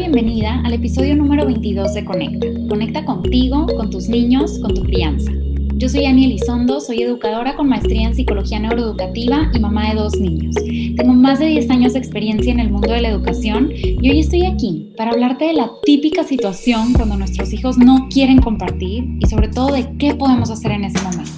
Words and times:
bienvenida 0.00 0.62
al 0.64 0.72
episodio 0.72 1.14
número 1.14 1.44
22 1.44 1.92
de 1.92 2.06
Conecta. 2.06 2.46
Conecta 2.70 3.04
contigo, 3.04 3.66
con 3.66 3.90
tus 3.90 4.08
niños, 4.08 4.58
con 4.60 4.74
tu 4.74 4.82
crianza. 4.84 5.30
Yo 5.74 5.90
soy 5.90 6.06
Ani 6.06 6.24
Elizondo, 6.24 6.80
soy 6.80 7.02
educadora 7.02 7.54
con 7.54 7.68
maestría 7.68 8.08
en 8.08 8.14
psicología 8.14 8.58
neuroeducativa 8.60 9.50
y 9.52 9.58
mamá 9.58 9.90
de 9.90 9.96
dos 9.96 10.18
niños. 10.18 10.54
Tengo 10.96 11.12
más 11.12 11.38
de 11.38 11.48
10 11.48 11.68
años 11.68 11.92
de 11.92 11.98
experiencia 11.98 12.50
en 12.50 12.60
el 12.60 12.70
mundo 12.70 12.90
de 12.90 13.02
la 13.02 13.10
educación 13.10 13.70
y 13.74 14.10
hoy 14.10 14.20
estoy 14.20 14.46
aquí 14.46 14.94
para 14.96 15.10
hablarte 15.10 15.44
de 15.44 15.52
la 15.52 15.70
típica 15.82 16.24
situación 16.24 16.94
cuando 16.94 17.18
nuestros 17.18 17.52
hijos 17.52 17.76
no 17.76 18.08
quieren 18.08 18.40
compartir 18.40 19.04
y 19.20 19.26
sobre 19.26 19.48
todo 19.48 19.70
de 19.70 19.98
qué 19.98 20.14
podemos 20.14 20.50
hacer 20.50 20.72
en 20.72 20.84
ese 20.84 21.02
momento. 21.02 21.30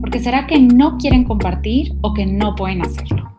Porque 0.00 0.20
será 0.20 0.46
que 0.46 0.58
no 0.58 0.96
quieren 0.96 1.24
compartir 1.24 1.92
o 2.00 2.14
que 2.14 2.24
no 2.24 2.54
pueden 2.54 2.80
hacerlo. 2.80 3.36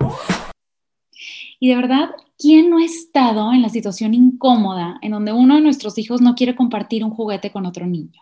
Y 1.60 1.70
de 1.70 1.76
verdad, 1.76 2.10
¿quién 2.38 2.70
no 2.70 2.78
ha 2.78 2.86
estado 2.86 3.54
en 3.54 3.62
la 3.62 3.70
situación 3.70 4.14
incómoda 4.14 5.00
en 5.02 5.12
donde 5.12 5.34
uno 5.34 5.56
de 5.56 5.62
nuestros 5.62 5.98
hijos 5.98 6.22
no 6.22 6.36
quiere 6.36 6.56
compartir 6.56 7.04
un 7.04 7.12
juguete 7.12 7.52
con 7.52 7.66
otro 7.66 7.86
niño? 7.86 8.22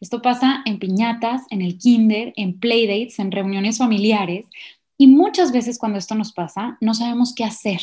Esto 0.00 0.22
pasa 0.22 0.62
en 0.64 0.78
piñatas, 0.78 1.42
en 1.50 1.62
el 1.62 1.78
kinder, 1.78 2.32
en 2.36 2.58
playdates, 2.58 3.18
en 3.18 3.30
reuniones 3.30 3.78
familiares. 3.78 4.46
Y 4.96 5.06
muchas 5.06 5.52
veces 5.52 5.78
cuando 5.78 5.98
esto 5.98 6.14
nos 6.14 6.32
pasa, 6.32 6.76
no 6.80 6.94
sabemos 6.94 7.34
qué 7.34 7.44
hacer. 7.44 7.80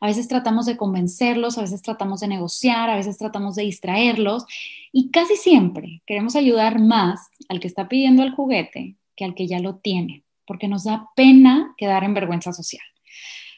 A 0.00 0.06
veces 0.06 0.28
tratamos 0.28 0.66
de 0.66 0.76
convencerlos, 0.76 1.58
a 1.58 1.62
veces 1.62 1.82
tratamos 1.82 2.20
de 2.20 2.28
negociar, 2.28 2.90
a 2.90 2.96
veces 2.96 3.18
tratamos 3.18 3.54
de 3.56 3.64
distraerlos. 3.64 4.44
Y 4.92 5.10
casi 5.10 5.36
siempre 5.36 6.02
queremos 6.06 6.34
ayudar 6.36 6.80
más 6.80 7.20
al 7.48 7.60
que 7.60 7.68
está 7.68 7.88
pidiendo 7.88 8.22
el 8.22 8.32
juguete 8.32 8.96
que 9.16 9.24
al 9.24 9.34
que 9.34 9.46
ya 9.46 9.60
lo 9.60 9.76
tiene, 9.76 10.24
porque 10.46 10.68
nos 10.68 10.84
da 10.84 11.08
pena 11.16 11.74
quedar 11.78 12.04
en 12.04 12.14
vergüenza 12.14 12.52
social. 12.52 12.84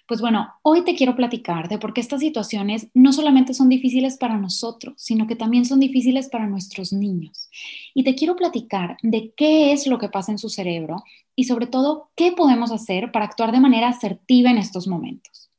Pues 0.09 0.23
bueno, 0.23 0.55
hoy 0.63 0.85
te 0.85 0.95
quiero 0.95 1.15
platicar 1.15 1.69
de 1.69 1.77
por 1.77 1.93
qué 1.93 2.01
estas 2.01 2.21
situaciones 2.21 2.89
no 2.95 3.13
solamente 3.13 3.53
son 3.53 3.69
difíciles 3.69 4.17
para 4.17 4.39
nosotros, 4.39 4.95
sino 4.97 5.27
que 5.27 5.37
también 5.37 5.67
son 5.67 5.81
difíciles 5.81 6.31
para 6.31 6.47
nuestros 6.47 6.95
niños. 6.95 7.51
Y 7.93 8.05
te 8.05 8.15
quiero 8.15 8.35
platicar 8.35 8.97
de 9.03 9.35
qué 9.37 9.71
es 9.73 9.87
lo 9.87 9.99
que 9.99 10.09
pasa 10.09 10.33
en 10.33 10.39
su 10.39 10.49
cerebro 10.49 11.05
y 11.37 11.45
sobre 11.45 11.67
todo 11.67 12.09
qué 12.17 12.33
podemos 12.33 12.73
hacer 12.73 13.13
para 13.13 13.27
actuar 13.27 13.53
de 13.53 13.61
manera 13.61 13.89
asertiva 13.89 14.51
en 14.51 14.57
estos 14.57 14.89
momentos. 14.89 15.51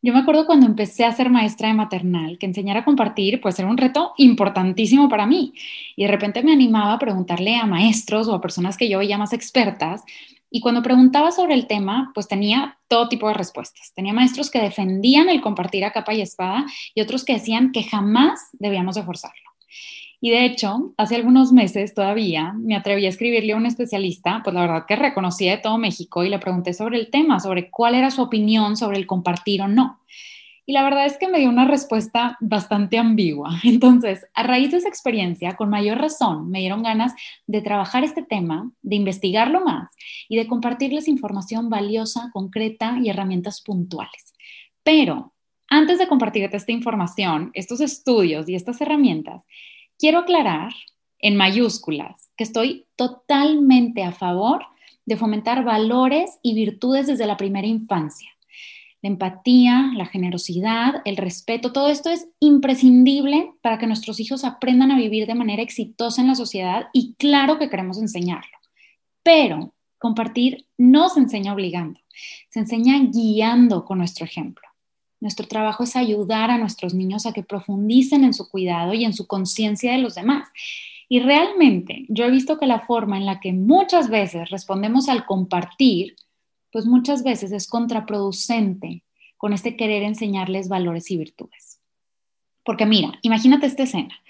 Yo 0.00 0.12
me 0.12 0.20
acuerdo 0.20 0.46
cuando 0.46 0.66
empecé 0.66 1.04
a 1.04 1.12
ser 1.12 1.28
maestra 1.28 1.66
de 1.66 1.74
maternal, 1.74 2.38
que 2.38 2.46
enseñar 2.46 2.76
a 2.76 2.84
compartir 2.84 3.40
pues 3.40 3.58
era 3.58 3.68
un 3.68 3.78
reto 3.78 4.12
importantísimo 4.16 5.08
para 5.08 5.26
mí. 5.26 5.54
Y 5.96 6.04
de 6.04 6.08
repente 6.08 6.44
me 6.44 6.52
animaba 6.52 6.92
a 6.92 6.98
preguntarle 7.00 7.56
a 7.56 7.66
maestros 7.66 8.28
o 8.28 8.34
a 8.34 8.40
personas 8.40 8.76
que 8.76 8.88
yo 8.88 9.00
veía 9.00 9.18
más 9.18 9.32
expertas 9.32 10.04
y 10.50 10.60
cuando 10.60 10.82
preguntaba 10.82 11.30
sobre 11.30 11.54
el 11.54 11.66
tema, 11.66 12.10
pues 12.14 12.26
tenía 12.26 12.78
todo 12.88 13.08
tipo 13.08 13.28
de 13.28 13.34
respuestas. 13.34 13.92
Tenía 13.94 14.12
maestros 14.12 14.50
que 14.50 14.60
defendían 14.60 15.28
el 15.28 15.40
compartir 15.40 15.84
a 15.84 15.92
capa 15.92 16.14
y 16.14 16.22
espada 16.22 16.64
y 16.94 17.00
otros 17.00 17.24
que 17.24 17.34
decían 17.34 17.72
que 17.72 17.82
jamás 17.82 18.40
debíamos 18.52 18.94
de 18.94 19.02
forzarlo. 19.02 19.36
Y 20.20 20.30
de 20.30 20.44
hecho, 20.44 20.94
hace 20.96 21.14
algunos 21.14 21.52
meses 21.52 21.94
todavía 21.94 22.52
me 22.54 22.74
atreví 22.74 23.06
a 23.06 23.08
escribirle 23.08 23.52
a 23.52 23.56
un 23.56 23.66
especialista, 23.66 24.40
pues 24.42 24.52
la 24.52 24.62
verdad 24.62 24.84
que 24.86 24.96
reconocía 24.96 25.52
de 25.52 25.62
todo 25.62 25.78
México 25.78 26.24
y 26.24 26.28
le 26.28 26.40
pregunté 26.40 26.74
sobre 26.74 26.98
el 26.98 27.10
tema, 27.10 27.38
sobre 27.38 27.70
cuál 27.70 27.94
era 27.94 28.10
su 28.10 28.22
opinión 28.22 28.76
sobre 28.76 28.96
el 28.96 29.06
compartir 29.06 29.62
o 29.62 29.68
no. 29.68 30.00
Y 30.68 30.74
la 30.74 30.84
verdad 30.84 31.06
es 31.06 31.16
que 31.16 31.28
me 31.28 31.38
dio 31.38 31.48
una 31.48 31.64
respuesta 31.64 32.36
bastante 32.40 32.98
ambigua. 32.98 33.58
Entonces, 33.64 34.26
a 34.34 34.42
raíz 34.42 34.70
de 34.70 34.76
esa 34.76 34.88
experiencia, 34.88 35.56
con 35.56 35.70
mayor 35.70 35.96
razón, 35.96 36.50
me 36.50 36.58
dieron 36.58 36.82
ganas 36.82 37.14
de 37.46 37.62
trabajar 37.62 38.04
este 38.04 38.22
tema, 38.22 38.70
de 38.82 38.96
investigarlo 38.96 39.64
más 39.64 39.90
y 40.28 40.36
de 40.36 40.46
compartirles 40.46 41.08
información 41.08 41.70
valiosa, 41.70 42.28
concreta 42.34 42.98
y 43.02 43.08
herramientas 43.08 43.62
puntuales. 43.62 44.34
Pero 44.82 45.32
antes 45.70 45.98
de 45.98 46.06
compartirte 46.06 46.58
esta 46.58 46.72
información, 46.72 47.50
estos 47.54 47.80
estudios 47.80 48.46
y 48.46 48.54
estas 48.54 48.78
herramientas, 48.82 49.46
quiero 49.98 50.18
aclarar 50.18 50.74
en 51.18 51.36
mayúsculas 51.36 52.30
que 52.36 52.44
estoy 52.44 52.86
totalmente 52.94 54.04
a 54.04 54.12
favor 54.12 54.66
de 55.06 55.16
fomentar 55.16 55.64
valores 55.64 56.38
y 56.42 56.54
virtudes 56.54 57.06
desde 57.06 57.24
la 57.24 57.38
primera 57.38 57.66
infancia 57.66 58.28
la 59.02 59.10
empatía, 59.10 59.92
la 59.94 60.06
generosidad, 60.06 61.02
el 61.04 61.16
respeto, 61.16 61.72
todo 61.72 61.88
esto 61.88 62.10
es 62.10 62.28
imprescindible 62.40 63.52
para 63.62 63.78
que 63.78 63.86
nuestros 63.86 64.18
hijos 64.18 64.44
aprendan 64.44 64.90
a 64.90 64.98
vivir 64.98 65.26
de 65.26 65.34
manera 65.34 65.62
exitosa 65.62 66.20
en 66.20 66.28
la 66.28 66.34
sociedad 66.34 66.88
y 66.92 67.14
claro 67.14 67.58
que 67.58 67.70
queremos 67.70 67.98
enseñarlo. 67.98 68.56
Pero 69.22 69.74
compartir 69.98 70.66
no 70.76 71.08
se 71.08 71.20
enseña 71.20 71.52
obligando, 71.52 72.00
se 72.48 72.60
enseña 72.60 72.98
guiando 73.12 73.84
con 73.84 73.98
nuestro 73.98 74.24
ejemplo. 74.24 74.66
Nuestro 75.20 75.46
trabajo 75.46 75.84
es 75.84 75.96
ayudar 75.96 76.50
a 76.50 76.58
nuestros 76.58 76.94
niños 76.94 77.26
a 77.26 77.32
que 77.32 77.42
profundicen 77.42 78.24
en 78.24 78.34
su 78.34 78.48
cuidado 78.48 78.94
y 78.94 79.04
en 79.04 79.12
su 79.12 79.26
conciencia 79.26 79.92
de 79.92 79.98
los 79.98 80.14
demás. 80.14 80.48
Y 81.08 81.20
realmente 81.20 82.04
yo 82.08 82.24
he 82.24 82.30
visto 82.30 82.58
que 82.58 82.66
la 82.66 82.80
forma 82.80 83.16
en 83.16 83.26
la 83.26 83.40
que 83.40 83.52
muchas 83.52 84.10
veces 84.10 84.50
respondemos 84.50 85.08
al 85.08 85.24
compartir 85.24 86.16
pues 86.72 86.86
muchas 86.86 87.22
veces 87.22 87.52
es 87.52 87.66
contraproducente 87.66 89.04
con 89.36 89.52
este 89.52 89.76
querer 89.76 90.02
enseñarles 90.02 90.68
valores 90.68 91.10
y 91.10 91.16
virtudes. 91.16 91.80
Porque 92.64 92.86
mira, 92.86 93.18
imagínate 93.22 93.66
esta 93.66 93.84
escena. 93.84 94.20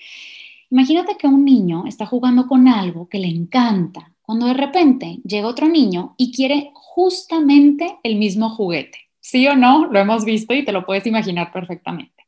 Imagínate 0.71 1.16
que 1.16 1.27
un 1.27 1.44
niño 1.44 1.84
está 1.87 2.06
jugando 2.06 2.47
con 2.47 2.69
algo 2.69 3.09
que 3.09 3.19
le 3.19 3.28
encanta, 3.28 4.12
cuando 4.21 4.47
de 4.47 4.54
repente 4.54 5.19
llega 5.25 5.48
otro 5.48 5.66
niño 5.69 6.15
y 6.19 6.32
quiere 6.32 6.71
justamente 6.75 7.98
el 8.03 8.16
mismo 8.16 8.50
juguete. 8.50 8.98
¿Sí 9.21 9.47
o 9.48 9.56
no? 9.56 9.87
Lo 9.87 9.98
hemos 9.98 10.25
visto 10.25 10.53
y 10.53 10.65
te 10.65 10.72
lo 10.72 10.84
puedes 10.84 11.06
imaginar 11.06 11.50
perfectamente. 11.53 12.25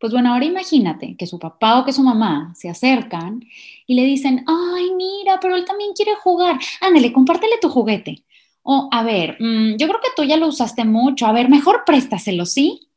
Pues 0.00 0.12
bueno, 0.12 0.32
ahora 0.32 0.44
imagínate 0.44 1.16
que 1.16 1.26
su 1.26 1.38
papá 1.38 1.80
o 1.80 1.84
que 1.84 1.92
su 1.92 2.02
mamá 2.02 2.54
se 2.56 2.70
acercan 2.70 3.44
y 3.86 3.94
le 3.94 4.04
dicen, 4.04 4.44
ay, 4.46 4.92
mira, 4.96 5.38
pero 5.40 5.56
él 5.56 5.64
también 5.64 5.92
quiere 5.92 6.14
jugar. 6.14 6.58
Ándale, 6.80 7.12
compártele 7.12 7.56
tu 7.60 7.68
juguete. 7.68 8.24
O, 8.70 8.86
a 8.92 9.02
ver, 9.02 9.38
mm, 9.40 9.76
yo 9.78 9.88
creo 9.88 9.98
que 10.02 10.10
tú 10.14 10.24
ya 10.24 10.36
lo 10.36 10.46
usaste 10.46 10.84
mucho, 10.84 11.24
a 11.24 11.32
ver, 11.32 11.48
mejor 11.48 11.84
préstaselo, 11.86 12.44
¿sí? 12.44 12.90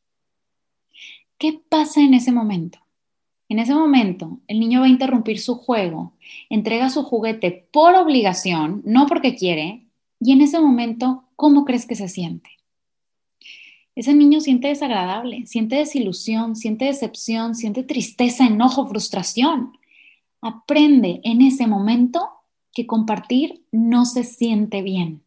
¿Qué 1.38 1.62
pasa 1.70 2.02
en 2.02 2.14
ese 2.14 2.34
momento? 2.34 2.80
En 3.48 3.58
ese 3.58 3.74
momento, 3.74 4.40
el 4.48 4.60
niño 4.60 4.82
va 4.82 4.88
a 4.88 4.90
interrumpir 4.90 5.40
su 5.40 5.56
juego, 5.56 6.12
entrega 6.50 6.90
su 6.90 7.04
juguete 7.04 7.70
por 7.72 7.96
obligación, 7.96 8.82
no 8.84 9.08
porque 9.08 9.38
quiere, 9.38 9.88
y 10.20 10.34
en 10.34 10.42
ese 10.42 10.60
momento, 10.60 11.24
¿cómo 11.38 11.64
crees 11.64 11.86
que 11.86 11.96
se 11.96 12.10
siente? 12.10 12.50
Ese 13.96 14.14
niño 14.14 14.42
siente 14.42 14.68
desagradable, 14.68 15.46
siente 15.46 15.78
desilusión, 15.78 16.58
siente 16.58 16.84
decepción, 16.84 17.56
siente 17.56 17.84
tristeza, 17.84 18.46
enojo, 18.46 18.88
frustración. 18.88 19.78
Aprende 20.42 21.22
en 21.24 21.42
ese 21.42 21.66
momento 21.66 22.30
que 22.74 22.86
compartir 22.86 23.64
no 23.72 24.04
se 24.04 24.26
siente 24.26 24.82
bien 24.82 25.24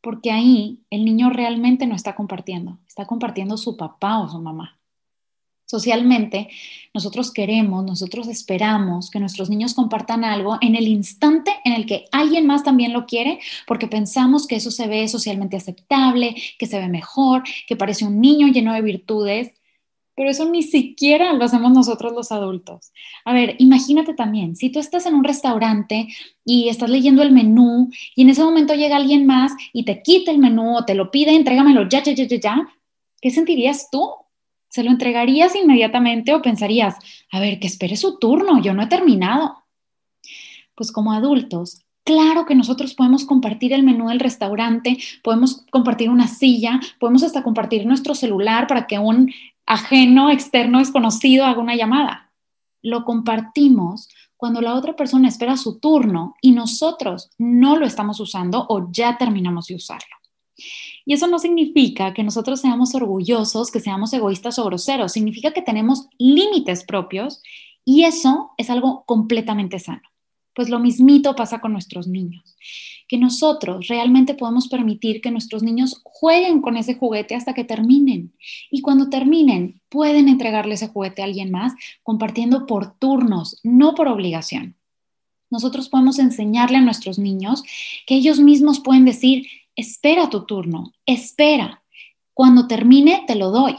porque 0.00 0.30
ahí 0.30 0.80
el 0.90 1.04
niño 1.04 1.30
realmente 1.30 1.86
no 1.86 1.94
está 1.94 2.14
compartiendo, 2.14 2.78
está 2.86 3.06
compartiendo 3.06 3.56
su 3.56 3.76
papá 3.76 4.18
o 4.20 4.28
su 4.28 4.40
mamá. 4.40 4.80
Socialmente, 5.66 6.48
nosotros 6.92 7.32
queremos, 7.32 7.84
nosotros 7.84 8.26
esperamos 8.26 9.08
que 9.08 9.20
nuestros 9.20 9.48
niños 9.48 9.74
compartan 9.74 10.24
algo 10.24 10.58
en 10.60 10.74
el 10.74 10.88
instante 10.88 11.52
en 11.64 11.74
el 11.74 11.86
que 11.86 12.06
alguien 12.10 12.44
más 12.44 12.64
también 12.64 12.92
lo 12.92 13.06
quiere, 13.06 13.38
porque 13.68 13.86
pensamos 13.86 14.48
que 14.48 14.56
eso 14.56 14.72
se 14.72 14.88
ve 14.88 15.06
socialmente 15.06 15.56
aceptable, 15.56 16.34
que 16.58 16.66
se 16.66 16.80
ve 16.80 16.88
mejor, 16.88 17.44
que 17.68 17.76
parece 17.76 18.04
un 18.04 18.20
niño 18.20 18.48
lleno 18.48 18.72
de 18.72 18.82
virtudes 18.82 19.52
pero 20.14 20.30
eso 20.30 20.48
ni 20.48 20.62
siquiera 20.62 21.32
lo 21.32 21.44
hacemos 21.44 21.72
nosotros 21.72 22.12
los 22.12 22.32
adultos. 22.32 22.92
A 23.24 23.32
ver, 23.32 23.56
imagínate 23.58 24.14
también, 24.14 24.56
si 24.56 24.70
tú 24.70 24.78
estás 24.78 25.06
en 25.06 25.14
un 25.14 25.24
restaurante 25.24 26.08
y 26.44 26.68
estás 26.68 26.90
leyendo 26.90 27.22
el 27.22 27.32
menú 27.32 27.90
y 28.14 28.22
en 28.22 28.30
ese 28.30 28.42
momento 28.42 28.74
llega 28.74 28.96
alguien 28.96 29.26
más 29.26 29.52
y 29.72 29.84
te 29.84 30.02
quita 30.02 30.30
el 30.30 30.38
menú 30.38 30.76
o 30.76 30.84
te 30.84 30.94
lo 30.94 31.10
pide, 31.10 31.34
entrégamelo 31.34 31.88
ya, 31.88 32.02
ya, 32.02 32.12
ya, 32.12 32.24
ya, 32.24 32.36
ya, 32.38 32.68
¿qué 33.20 33.30
sentirías 33.30 33.88
tú? 33.90 34.10
¿Se 34.68 34.84
lo 34.84 34.90
entregarías 34.90 35.56
inmediatamente 35.56 36.34
o 36.34 36.42
pensarías, 36.42 36.96
a 37.32 37.40
ver, 37.40 37.58
que 37.58 37.66
espere 37.66 37.96
su 37.96 38.18
turno, 38.18 38.62
yo 38.62 38.74
no 38.74 38.82
he 38.82 38.86
terminado? 38.86 39.64
Pues 40.74 40.92
como 40.92 41.12
adultos, 41.12 41.82
Claro 42.02 42.46
que 42.46 42.54
nosotros 42.54 42.94
podemos 42.94 43.24
compartir 43.24 43.72
el 43.72 43.82
menú 43.82 44.08
del 44.08 44.20
restaurante, 44.20 44.98
podemos 45.22 45.64
compartir 45.70 46.08
una 46.08 46.26
silla, 46.26 46.80
podemos 46.98 47.22
hasta 47.22 47.42
compartir 47.42 47.86
nuestro 47.86 48.14
celular 48.14 48.66
para 48.66 48.86
que 48.86 48.98
un 48.98 49.30
ajeno, 49.70 50.30
externo, 50.30 50.80
desconocido 50.80 51.44
haga 51.44 51.60
una 51.60 51.76
llamada. 51.76 52.32
Lo 52.82 53.04
compartimos 53.04 54.08
cuando 54.36 54.60
la 54.60 54.74
otra 54.74 54.96
persona 54.96 55.28
espera 55.28 55.56
su 55.56 55.78
turno 55.78 56.34
y 56.42 56.50
nosotros 56.50 57.30
no 57.38 57.76
lo 57.76 57.86
estamos 57.86 58.18
usando 58.18 58.66
o 58.68 58.90
ya 58.90 59.16
terminamos 59.16 59.68
de 59.68 59.76
usarlo. 59.76 60.16
Y 61.06 61.14
eso 61.14 61.28
no 61.28 61.38
significa 61.38 62.12
que 62.12 62.24
nosotros 62.24 62.60
seamos 62.60 62.96
orgullosos, 62.96 63.70
que 63.70 63.78
seamos 63.78 64.12
egoístas 64.12 64.58
o 64.58 64.64
groseros, 64.64 65.12
significa 65.12 65.52
que 65.52 65.62
tenemos 65.62 66.08
límites 66.18 66.84
propios 66.84 67.40
y 67.84 68.02
eso 68.02 68.50
es 68.56 68.70
algo 68.70 69.04
completamente 69.06 69.78
sano. 69.78 70.02
Pues 70.54 70.68
lo 70.68 70.78
mismito 70.78 71.34
pasa 71.36 71.60
con 71.60 71.72
nuestros 71.72 72.08
niños, 72.08 72.56
que 73.08 73.18
nosotros 73.18 73.88
realmente 73.88 74.34
podemos 74.34 74.68
permitir 74.68 75.20
que 75.20 75.30
nuestros 75.30 75.62
niños 75.62 76.00
jueguen 76.04 76.60
con 76.60 76.76
ese 76.76 76.94
juguete 76.94 77.34
hasta 77.34 77.54
que 77.54 77.64
terminen. 77.64 78.32
Y 78.70 78.80
cuando 78.80 79.08
terminen, 79.08 79.80
pueden 79.88 80.28
entregarle 80.28 80.74
ese 80.74 80.88
juguete 80.88 81.22
a 81.22 81.26
alguien 81.26 81.50
más 81.50 81.72
compartiendo 82.02 82.66
por 82.66 82.98
turnos, 82.98 83.60
no 83.62 83.94
por 83.94 84.08
obligación. 84.08 84.76
Nosotros 85.50 85.88
podemos 85.88 86.18
enseñarle 86.18 86.78
a 86.78 86.82
nuestros 86.82 87.18
niños 87.18 87.64
que 88.06 88.14
ellos 88.14 88.38
mismos 88.38 88.80
pueden 88.80 89.04
decir, 89.04 89.46
espera 89.74 90.30
tu 90.30 90.46
turno, 90.46 90.92
espera, 91.06 91.82
cuando 92.34 92.66
termine 92.66 93.24
te 93.26 93.34
lo 93.34 93.50
doy. 93.50 93.76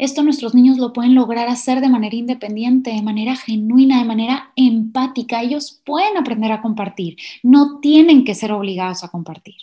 Esto 0.00 0.22
nuestros 0.22 0.54
niños 0.54 0.78
lo 0.78 0.94
pueden 0.94 1.14
lograr 1.14 1.50
hacer 1.50 1.82
de 1.82 1.90
manera 1.90 2.16
independiente, 2.16 2.90
de 2.90 3.02
manera 3.02 3.36
genuina, 3.36 3.98
de 3.98 4.06
manera 4.06 4.50
empática. 4.56 5.42
Ellos 5.42 5.82
pueden 5.84 6.16
aprender 6.16 6.50
a 6.52 6.62
compartir, 6.62 7.18
no 7.42 7.80
tienen 7.80 8.24
que 8.24 8.34
ser 8.34 8.50
obligados 8.50 9.04
a 9.04 9.08
compartir. 9.08 9.56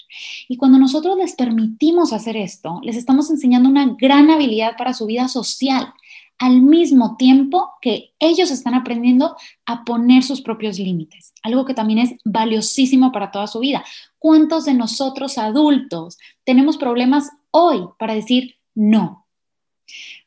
Y 0.48 0.58
cuando 0.58 0.78
nosotros 0.78 1.18
les 1.18 1.34
permitimos 1.34 2.14
hacer 2.14 2.38
esto, 2.38 2.80
les 2.84 2.98
estamos 2.98 3.32
enseñando 3.32 3.68
una 3.68 3.96
gran 4.00 4.30
habilidad 4.30 4.78
para 4.78 4.94
su 4.94 5.08
vida 5.08 5.28
social, 5.28 5.92
al 6.38 6.62
mismo 6.62 7.18
tiempo 7.18 7.72
que 7.82 8.12
ellos 8.20 8.52
están 8.52 8.76
aprendiendo 8.76 9.36
a 9.66 9.84
poner 9.86 10.22
sus 10.22 10.42
propios 10.42 10.78
límites, 10.78 11.34
algo 11.42 11.66
que 11.66 11.74
también 11.74 11.98
es 11.98 12.14
valiosísimo 12.24 13.12
para 13.12 13.32
toda 13.32 13.48
su 13.48 13.60
vida. 13.60 13.84
¿Cuántos 14.20 14.66
de 14.66 14.76
nosotros 14.76 15.40
adultos 15.40 16.20
tenemos 16.44 16.78
problemas 16.78 17.32
hoy 17.50 17.88
para 17.98 18.14
decir 18.14 18.58
no? 18.76 19.27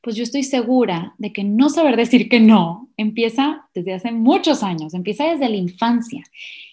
Pues 0.01 0.17
yo 0.17 0.23
estoy 0.23 0.43
segura 0.43 1.15
de 1.19 1.33
que 1.33 1.45
no 1.45 1.69
saber 1.69 1.97
decir 1.97 2.29
que 2.29 2.41
no 2.41 2.89
empieza 2.97 3.69
desde 3.75 3.95
hace 3.95 4.13
muchos 4.13 4.63
años, 4.63 4.95
empieza 4.95 5.25
desde 5.25 5.49
la 5.49 5.57
infancia 5.57 6.23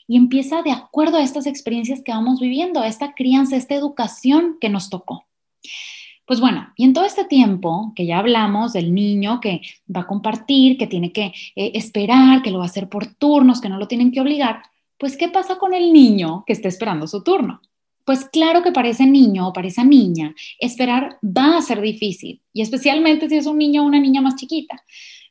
y 0.08 0.16
empieza 0.16 0.62
de 0.62 0.72
acuerdo 0.72 1.18
a 1.18 1.24
estas 1.24 1.48
experiencias 1.48 2.02
que 2.02 2.12
vamos 2.12 2.40
viviendo, 2.40 2.82
a 2.82 2.88
esta 2.88 3.14
crianza, 3.14 3.56
a 3.56 3.60
esta 3.60 3.76
educación 3.76 4.58
que 4.62 4.70
nos 4.70 4.90
tocó. 4.90 5.26
Pues 6.26 6.42
bueno, 6.42 6.74
y 6.76 6.84
en 6.84 6.94
todo 6.94 7.06
este 7.06 7.24
tiempo 7.24 7.94
que 7.96 8.06
ya 8.06 8.20
hablamos 8.20 8.74
del 8.74 8.94
niño 8.94 9.40
que 9.40 9.62
va 9.94 10.02
a 10.02 10.08
compartir, 10.08 10.78
que 10.78 10.88
tiene 10.88 11.14
que 11.14 11.34
eh, 11.56 11.72
esperar, 11.74 12.42
que 12.42 12.52
lo 12.52 12.60
va 12.60 12.66
a 12.66 12.68
hacer 12.68 12.90
por 12.90 13.08
turnos, 13.08 13.62
que 13.62 13.70
no 13.70 13.78
lo 13.78 13.88
tienen 13.88 14.12
que 14.12 14.20
obligar, 14.20 14.62
pues 14.98 15.16
¿qué 15.16 15.30
pasa 15.30 15.58
con 15.58 15.74
el 15.74 15.94
niño 15.94 16.44
que 16.46 16.54
está 16.54 16.68
esperando 16.68 17.08
su 17.08 17.24
turno? 17.24 17.62
Pues 18.08 18.24
claro 18.24 18.64
que 18.64 18.72
para 18.72 18.88
ese 18.88 19.06
niño 19.06 19.50
o 19.50 19.52
para 19.52 19.68
esa 19.68 19.84
niña 19.84 20.34
esperar 20.60 21.18
va 21.22 21.58
a 21.58 21.62
ser 21.62 21.82
difícil, 21.82 22.42
y 22.54 22.62
especialmente 22.62 23.28
si 23.28 23.36
es 23.36 23.48
un 23.48 23.58
niño 23.58 23.84
o 23.84 23.86
una 23.86 24.00
niña 24.00 24.22
más 24.22 24.38
chiquita. 24.38 24.82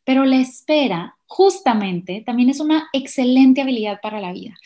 Pero 0.05 0.27
la 0.27 0.37
espera, 0.37 1.17
justamente, 1.25 2.23
también 2.27 2.51
es 2.51 2.61
una 2.61 2.87
excelente 2.93 3.63
habilidad 3.63 3.99
para 4.03 4.21
la 4.21 4.35
vida. 4.35 4.59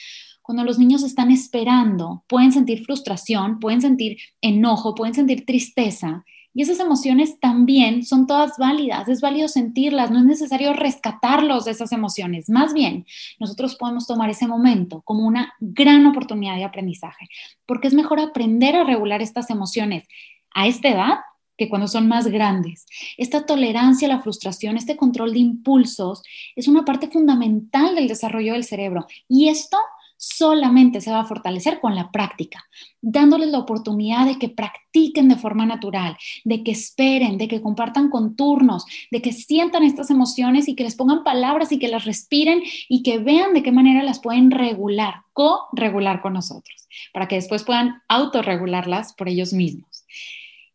Cuando 0.42 0.64
los 0.64 0.76
niños 0.76 1.04
están 1.04 1.30
esperando, 1.30 2.24
pueden 2.26 2.50
sentir 2.50 2.84
frustración, 2.84 3.60
pueden 3.60 3.80
sentir 3.80 4.18
enojo, 4.40 4.96
pueden 4.96 5.14
sentir 5.14 5.46
tristeza, 5.46 6.24
y 6.52 6.62
esas 6.62 6.80
emociones 6.80 7.38
también 7.38 8.04
son 8.04 8.26
todas 8.26 8.58
válidas, 8.58 9.08
es 9.08 9.20
válido 9.20 9.48
sentirlas, 9.48 10.10
no 10.10 10.18
es 10.18 10.24
necesario 10.24 10.72
rescatarlos 10.72 11.64
de 11.64 11.70
esas 11.72 11.92
emociones. 11.92 12.48
Más 12.48 12.74
bien, 12.74 13.06
nosotros 13.38 13.76
podemos 13.76 14.06
tomar 14.06 14.30
ese 14.30 14.48
momento 14.48 15.02
como 15.02 15.26
una 15.26 15.54
gran 15.60 16.06
oportunidad 16.06 16.56
de 16.56 16.64
aprendizaje, 16.64 17.28
porque 17.66 17.88
es 17.88 17.94
mejor 17.94 18.18
aprender 18.20 18.74
a 18.76 18.84
regular 18.84 19.22
estas 19.22 19.50
emociones 19.50 20.06
a 20.52 20.66
esta 20.66 20.88
edad 20.88 21.18
que 21.56 21.68
cuando 21.68 21.88
son 21.88 22.08
más 22.08 22.26
grandes. 22.26 22.86
Esta 23.18 23.44
tolerancia 23.44 24.08
a 24.08 24.10
la 24.10 24.22
frustración, 24.22 24.76
este 24.76 24.96
control 24.96 25.34
de 25.34 25.40
impulsos, 25.40 26.22
es 26.56 26.68
una 26.68 26.86
parte 26.86 27.08
fundamental 27.08 27.94
del 27.94 28.08
desarrollo 28.08 28.54
del 28.54 28.64
cerebro. 28.64 29.06
Y 29.28 29.50
esto 29.50 29.76
solamente 30.22 31.00
se 31.00 31.10
va 31.10 31.20
a 31.20 31.24
fortalecer 31.24 31.80
con 31.80 31.94
la 31.94 32.10
práctica, 32.10 32.62
dándoles 33.00 33.48
la 33.48 33.58
oportunidad 33.58 34.26
de 34.26 34.38
que 34.38 34.50
practiquen 34.50 35.30
de 35.30 35.36
forma 35.36 35.64
natural, 35.64 36.18
de 36.44 36.62
que 36.62 36.72
esperen, 36.72 37.38
de 37.38 37.48
que 37.48 37.62
compartan 37.62 38.10
con 38.10 38.36
turnos, 38.36 38.84
de 39.10 39.22
que 39.22 39.32
sientan 39.32 39.82
estas 39.82 40.10
emociones 40.10 40.68
y 40.68 40.76
que 40.76 40.84
les 40.84 40.94
pongan 40.94 41.24
palabras 41.24 41.72
y 41.72 41.78
que 41.78 41.88
las 41.88 42.04
respiren 42.04 42.62
y 42.90 43.02
que 43.02 43.16
vean 43.16 43.54
de 43.54 43.62
qué 43.62 43.72
manera 43.72 44.02
las 44.02 44.20
pueden 44.20 44.50
regular, 44.50 45.22
co-regular 45.32 46.20
con 46.20 46.34
nosotros, 46.34 46.86
para 47.14 47.26
que 47.26 47.36
después 47.36 47.64
puedan 47.64 48.02
autorregularlas 48.06 49.14
por 49.14 49.30
ellos 49.30 49.54
mismos. 49.54 50.04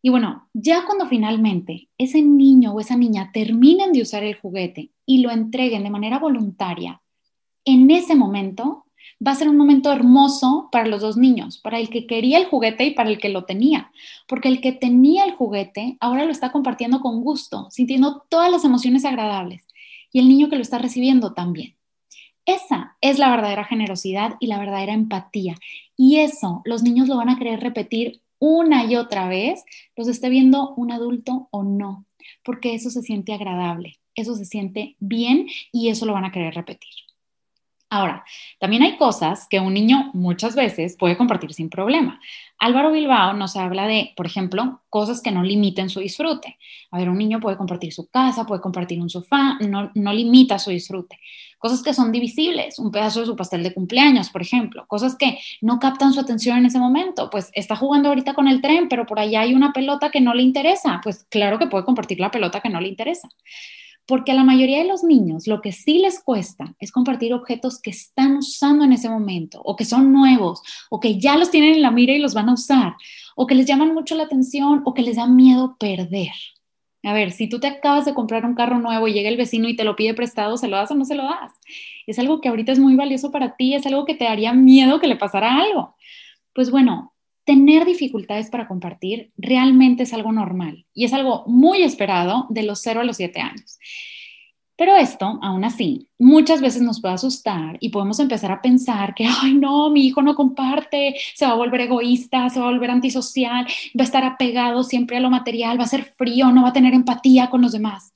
Y 0.02 0.08
bueno, 0.08 0.48
ya 0.54 0.86
cuando 0.86 1.06
finalmente 1.06 1.88
ese 1.98 2.20
niño 2.20 2.72
o 2.72 2.80
esa 2.80 2.96
niña 2.96 3.30
terminen 3.32 3.92
de 3.92 4.02
usar 4.02 4.24
el 4.24 4.34
juguete 4.40 4.90
y 5.06 5.18
lo 5.18 5.30
entreguen 5.30 5.84
de 5.84 5.90
manera 5.90 6.18
voluntaria, 6.18 7.00
en 7.64 7.88
ese 7.92 8.16
momento 8.16 8.85
va 9.24 9.32
a 9.32 9.36
ser 9.36 9.48
un 9.48 9.56
momento 9.56 9.92
hermoso 9.92 10.68
para 10.70 10.86
los 10.86 11.00
dos 11.00 11.16
niños, 11.16 11.58
para 11.58 11.78
el 11.78 11.88
que 11.88 12.06
quería 12.06 12.38
el 12.38 12.46
juguete 12.46 12.84
y 12.84 12.90
para 12.92 13.08
el 13.08 13.18
que 13.18 13.28
lo 13.28 13.44
tenía, 13.44 13.90
porque 14.28 14.48
el 14.48 14.60
que 14.60 14.72
tenía 14.72 15.24
el 15.24 15.32
juguete 15.32 15.96
ahora 16.00 16.24
lo 16.24 16.30
está 16.30 16.52
compartiendo 16.52 17.00
con 17.00 17.22
gusto, 17.22 17.68
sintiendo 17.70 18.24
todas 18.28 18.50
las 18.50 18.64
emociones 18.64 19.04
agradables, 19.04 19.66
y 20.12 20.20
el 20.20 20.28
niño 20.28 20.48
que 20.48 20.56
lo 20.56 20.62
está 20.62 20.78
recibiendo 20.78 21.32
también. 21.32 21.76
Esa 22.44 22.96
es 23.00 23.18
la 23.18 23.30
verdadera 23.30 23.64
generosidad 23.64 24.34
y 24.38 24.46
la 24.46 24.58
verdadera 24.58 24.92
empatía, 24.92 25.56
y 25.96 26.16
eso 26.16 26.62
los 26.64 26.82
niños 26.82 27.08
lo 27.08 27.16
van 27.16 27.30
a 27.30 27.38
querer 27.38 27.60
repetir 27.60 28.20
una 28.38 28.84
y 28.84 28.96
otra 28.96 29.28
vez, 29.28 29.64
los 29.96 30.08
esté 30.08 30.28
viendo 30.28 30.74
un 30.74 30.92
adulto 30.92 31.48
o 31.50 31.62
no, 31.64 32.04
porque 32.44 32.74
eso 32.74 32.90
se 32.90 33.02
siente 33.02 33.32
agradable, 33.32 33.98
eso 34.14 34.34
se 34.34 34.44
siente 34.44 34.96
bien 35.00 35.46
y 35.72 35.88
eso 35.88 36.04
lo 36.04 36.12
van 36.12 36.26
a 36.26 36.32
querer 36.32 36.54
repetir. 36.54 37.05
Ahora, 37.88 38.24
también 38.58 38.82
hay 38.82 38.96
cosas 38.96 39.46
que 39.48 39.60
un 39.60 39.72
niño 39.72 40.10
muchas 40.12 40.56
veces 40.56 40.96
puede 40.98 41.16
compartir 41.16 41.54
sin 41.54 41.70
problema. 41.70 42.20
Álvaro 42.58 42.90
Bilbao 42.90 43.32
nos 43.34 43.54
habla 43.54 43.86
de, 43.86 44.12
por 44.16 44.26
ejemplo, 44.26 44.82
cosas 44.90 45.22
que 45.22 45.30
no 45.30 45.44
limiten 45.44 45.88
su 45.88 46.00
disfrute. 46.00 46.58
A 46.90 46.98
ver, 46.98 47.08
un 47.08 47.18
niño 47.18 47.38
puede 47.38 47.56
compartir 47.56 47.92
su 47.92 48.08
casa, 48.08 48.44
puede 48.44 48.60
compartir 48.60 49.00
un 49.00 49.08
sofá, 49.08 49.56
no, 49.60 49.92
no 49.94 50.12
limita 50.12 50.58
su 50.58 50.70
disfrute. 50.70 51.20
Cosas 51.58 51.82
que 51.82 51.94
son 51.94 52.10
divisibles, 52.10 52.80
un 52.80 52.90
pedazo 52.90 53.20
de 53.20 53.26
su 53.26 53.36
pastel 53.36 53.62
de 53.62 53.72
cumpleaños, 53.72 54.30
por 54.30 54.42
ejemplo. 54.42 54.84
Cosas 54.88 55.14
que 55.16 55.38
no 55.60 55.78
captan 55.78 56.12
su 56.12 56.18
atención 56.18 56.58
en 56.58 56.66
ese 56.66 56.80
momento. 56.80 57.30
Pues 57.30 57.50
está 57.54 57.76
jugando 57.76 58.08
ahorita 58.08 58.34
con 58.34 58.48
el 58.48 58.60
tren, 58.62 58.88
pero 58.88 59.06
por 59.06 59.20
allá 59.20 59.42
hay 59.42 59.54
una 59.54 59.72
pelota 59.72 60.10
que 60.10 60.20
no 60.20 60.34
le 60.34 60.42
interesa. 60.42 61.00
Pues 61.04 61.24
claro 61.30 61.58
que 61.60 61.68
puede 61.68 61.84
compartir 61.84 62.18
la 62.18 62.32
pelota 62.32 62.60
que 62.60 62.68
no 62.68 62.80
le 62.80 62.88
interesa. 62.88 63.28
Porque 64.06 64.32
a 64.32 64.34
la 64.34 64.44
mayoría 64.44 64.78
de 64.78 64.88
los 64.88 65.02
niños 65.02 65.46
lo 65.46 65.60
que 65.60 65.72
sí 65.72 65.98
les 65.98 66.20
cuesta 66.20 66.74
es 66.78 66.92
compartir 66.92 67.34
objetos 67.34 67.80
que 67.80 67.90
están 67.90 68.36
usando 68.36 68.84
en 68.84 68.92
ese 68.92 69.08
momento, 69.08 69.60
o 69.64 69.74
que 69.76 69.84
son 69.84 70.12
nuevos, 70.12 70.62
o 70.90 71.00
que 71.00 71.18
ya 71.18 71.36
los 71.36 71.50
tienen 71.50 71.74
en 71.74 71.82
la 71.82 71.90
mira 71.90 72.12
y 72.12 72.18
los 72.18 72.34
van 72.34 72.48
a 72.48 72.54
usar, 72.54 72.94
o 73.34 73.46
que 73.46 73.54
les 73.54 73.66
llaman 73.66 73.94
mucho 73.94 74.14
la 74.14 74.24
atención, 74.24 74.82
o 74.84 74.94
que 74.94 75.02
les 75.02 75.16
da 75.16 75.26
miedo 75.26 75.76
perder. 75.78 76.32
A 77.02 77.12
ver, 77.12 77.30
si 77.30 77.48
tú 77.48 77.60
te 77.60 77.68
acabas 77.68 78.04
de 78.04 78.14
comprar 78.14 78.44
un 78.44 78.54
carro 78.54 78.78
nuevo 78.80 79.06
y 79.06 79.12
llega 79.12 79.28
el 79.28 79.36
vecino 79.36 79.68
y 79.68 79.76
te 79.76 79.84
lo 79.84 79.94
pide 79.94 80.14
prestado, 80.14 80.56
¿se 80.56 80.66
lo 80.66 80.76
das 80.76 80.90
o 80.90 80.94
no 80.94 81.04
se 81.04 81.14
lo 81.14 81.22
das? 81.24 81.52
Es 82.06 82.18
algo 82.18 82.40
que 82.40 82.48
ahorita 82.48 82.72
es 82.72 82.78
muy 82.78 82.96
valioso 82.96 83.30
para 83.30 83.56
ti, 83.56 83.74
es 83.74 83.86
algo 83.86 84.04
que 84.04 84.14
te 84.14 84.24
daría 84.24 84.52
miedo 84.52 84.98
que 85.00 85.06
le 85.06 85.16
pasara 85.16 85.56
algo. 85.56 85.94
Pues 86.52 86.70
bueno, 86.70 87.12
tener 87.46 87.86
dificultades 87.86 88.50
para 88.50 88.66
compartir 88.68 89.30
realmente 89.38 90.02
es 90.02 90.12
algo 90.12 90.32
normal 90.32 90.84
y 90.92 91.04
es 91.04 91.12
algo 91.12 91.44
muy 91.46 91.82
esperado 91.84 92.46
de 92.50 92.64
los 92.64 92.80
0 92.82 93.00
a 93.00 93.04
los 93.04 93.16
7 93.16 93.40
años. 93.40 93.78
Pero 94.76 94.94
esto, 94.94 95.38
aún 95.40 95.64
así, 95.64 96.08
muchas 96.18 96.60
veces 96.60 96.82
nos 96.82 97.00
puede 97.00 97.14
asustar 97.14 97.78
y 97.80 97.88
podemos 97.88 98.20
empezar 98.20 98.52
a 98.52 98.60
pensar 98.60 99.14
que, 99.14 99.24
ay, 99.42 99.54
no, 99.54 99.88
mi 99.90 100.06
hijo 100.06 100.20
no 100.20 100.34
comparte, 100.34 101.14
se 101.34 101.46
va 101.46 101.52
a 101.52 101.56
volver 101.56 101.82
egoísta, 101.82 102.50
se 102.50 102.60
va 102.60 102.66
a 102.66 102.72
volver 102.72 102.90
antisocial, 102.90 103.64
va 103.64 104.00
a 104.00 104.02
estar 104.02 104.24
apegado 104.24 104.82
siempre 104.82 105.16
a 105.16 105.20
lo 105.20 105.30
material, 105.30 105.80
va 105.80 105.84
a 105.84 105.88
ser 105.88 106.04
frío, 106.18 106.50
no 106.52 106.64
va 106.64 106.70
a 106.70 106.74
tener 106.74 106.92
empatía 106.92 107.48
con 107.48 107.62
los 107.62 107.72
demás. 107.72 108.12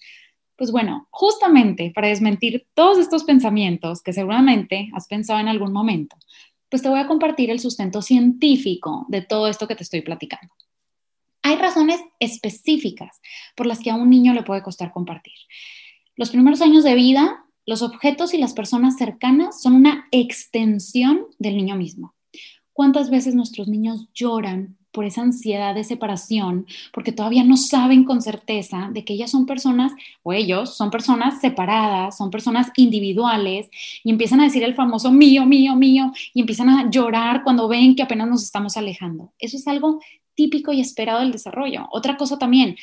Pues 0.56 0.70
bueno, 0.72 1.08
justamente 1.08 1.92
para 1.94 2.08
desmentir 2.08 2.66
todos 2.74 2.98
estos 2.98 3.24
pensamientos 3.24 4.02
que 4.02 4.12
seguramente 4.12 4.90
has 4.92 5.06
pensado 5.06 5.40
en 5.40 5.48
algún 5.48 5.72
momento, 5.72 6.16
pues 6.70 6.82
te 6.82 6.88
voy 6.88 7.00
a 7.00 7.06
compartir 7.06 7.50
el 7.50 7.60
sustento 7.60 8.00
científico 8.00 9.04
de 9.08 9.22
todo 9.22 9.48
esto 9.48 9.68
que 9.68 9.74
te 9.74 9.82
estoy 9.82 10.00
platicando. 10.02 10.54
Hay 11.42 11.56
razones 11.56 12.00
específicas 12.20 13.20
por 13.56 13.66
las 13.66 13.80
que 13.80 13.90
a 13.90 13.96
un 13.96 14.08
niño 14.08 14.32
le 14.32 14.42
puede 14.42 14.62
costar 14.62 14.92
compartir. 14.92 15.34
Los 16.16 16.30
primeros 16.30 16.60
años 16.60 16.84
de 16.84 16.94
vida, 16.94 17.44
los 17.66 17.82
objetos 17.82 18.34
y 18.34 18.38
las 18.38 18.52
personas 18.52 18.96
cercanas 18.96 19.60
son 19.60 19.74
una 19.74 20.06
extensión 20.12 21.26
del 21.38 21.56
niño 21.56 21.76
mismo. 21.76 22.14
¿Cuántas 22.80 23.10
veces 23.10 23.34
nuestros 23.34 23.68
niños 23.68 24.08
lloran 24.14 24.78
por 24.90 25.04
esa 25.04 25.20
ansiedad 25.20 25.74
de 25.74 25.84
separación, 25.84 26.64
porque 26.94 27.12
todavía 27.12 27.44
no 27.44 27.58
saben 27.58 28.04
con 28.04 28.22
certeza 28.22 28.88
de 28.90 29.04
que 29.04 29.12
ellas 29.12 29.30
son 29.30 29.44
personas, 29.44 29.92
o 30.22 30.32
ellos 30.32 30.78
son 30.78 30.90
personas 30.90 31.42
separadas, 31.42 32.16
son 32.16 32.30
personas 32.30 32.70
individuales, 32.76 33.68
y 34.02 34.10
empiezan 34.10 34.40
a 34.40 34.44
decir 34.44 34.62
el 34.64 34.74
famoso 34.74 35.12
mío, 35.12 35.44
mío, 35.44 35.76
mío, 35.76 36.10
y 36.32 36.40
empiezan 36.40 36.70
a 36.70 36.88
llorar 36.88 37.44
cuando 37.44 37.68
ven 37.68 37.94
que 37.94 38.02
apenas 38.02 38.28
nos 38.28 38.42
estamos 38.42 38.78
alejando. 38.78 39.34
Eso 39.38 39.58
es 39.58 39.68
algo 39.68 40.00
típico 40.34 40.72
y 40.72 40.80
esperado 40.80 41.20
del 41.20 41.32
desarrollo. 41.32 41.86
Otra 41.92 42.16
cosa 42.16 42.38
también, 42.38 42.76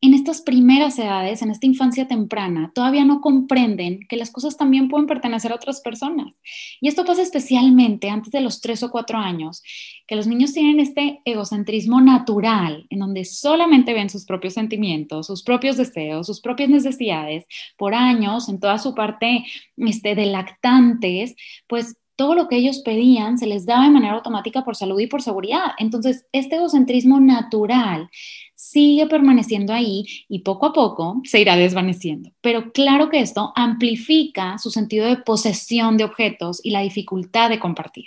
en 0.00 0.14
estas 0.14 0.42
primeras 0.42 0.96
edades, 0.98 1.42
en 1.42 1.50
esta 1.50 1.66
infancia 1.66 2.06
temprana, 2.06 2.70
todavía 2.72 3.04
no 3.04 3.20
comprenden 3.20 4.06
que 4.08 4.16
las 4.16 4.30
cosas 4.30 4.56
también 4.56 4.88
pueden 4.88 5.08
pertenecer 5.08 5.50
a 5.50 5.56
otras 5.56 5.80
personas. 5.80 6.36
Y 6.80 6.86
esto 6.86 7.04
pasa 7.04 7.22
especialmente 7.22 8.08
antes 8.08 8.30
de 8.30 8.40
los 8.40 8.60
tres 8.60 8.82
o 8.84 8.90
cuatro 8.90 9.18
años, 9.18 9.62
que 10.06 10.14
los 10.14 10.28
niños 10.28 10.52
tienen 10.52 10.78
este 10.78 11.20
egocentrismo 11.24 12.00
natural, 12.00 12.86
en 12.90 13.00
donde 13.00 13.24
solamente 13.24 13.92
ven 13.92 14.08
sus 14.08 14.24
propios 14.24 14.54
sentimientos, 14.54 15.26
sus 15.26 15.42
propios 15.42 15.76
deseos, 15.76 16.26
sus 16.26 16.40
propias 16.40 16.68
necesidades. 16.68 17.46
Por 17.76 17.94
años, 17.94 18.48
en 18.48 18.60
toda 18.60 18.78
su 18.78 18.94
parte 18.94 19.44
este, 19.76 20.14
de 20.14 20.26
lactantes, 20.26 21.34
pues 21.66 21.96
todo 22.14 22.34
lo 22.34 22.48
que 22.48 22.56
ellos 22.56 22.80
pedían 22.80 23.38
se 23.38 23.46
les 23.46 23.64
daba 23.64 23.84
de 23.84 23.90
manera 23.90 24.14
automática 24.14 24.64
por 24.64 24.74
salud 24.74 24.98
y 24.98 25.06
por 25.06 25.22
seguridad. 25.22 25.72
Entonces, 25.78 26.26
este 26.32 26.56
egocentrismo 26.56 27.20
natural 27.20 28.10
sigue 28.58 29.06
permaneciendo 29.06 29.72
ahí 29.72 30.04
y 30.28 30.40
poco 30.40 30.66
a 30.66 30.72
poco 30.72 31.22
se 31.22 31.40
irá 31.40 31.54
desvaneciendo. 31.54 32.32
Pero 32.40 32.72
claro 32.72 33.08
que 33.08 33.20
esto 33.20 33.52
amplifica 33.54 34.58
su 34.58 34.72
sentido 34.72 35.06
de 35.06 35.18
posesión 35.18 35.96
de 35.96 36.02
objetos 36.02 36.60
y 36.64 36.72
la 36.72 36.80
dificultad 36.80 37.50
de 37.50 37.60
compartir. 37.60 38.06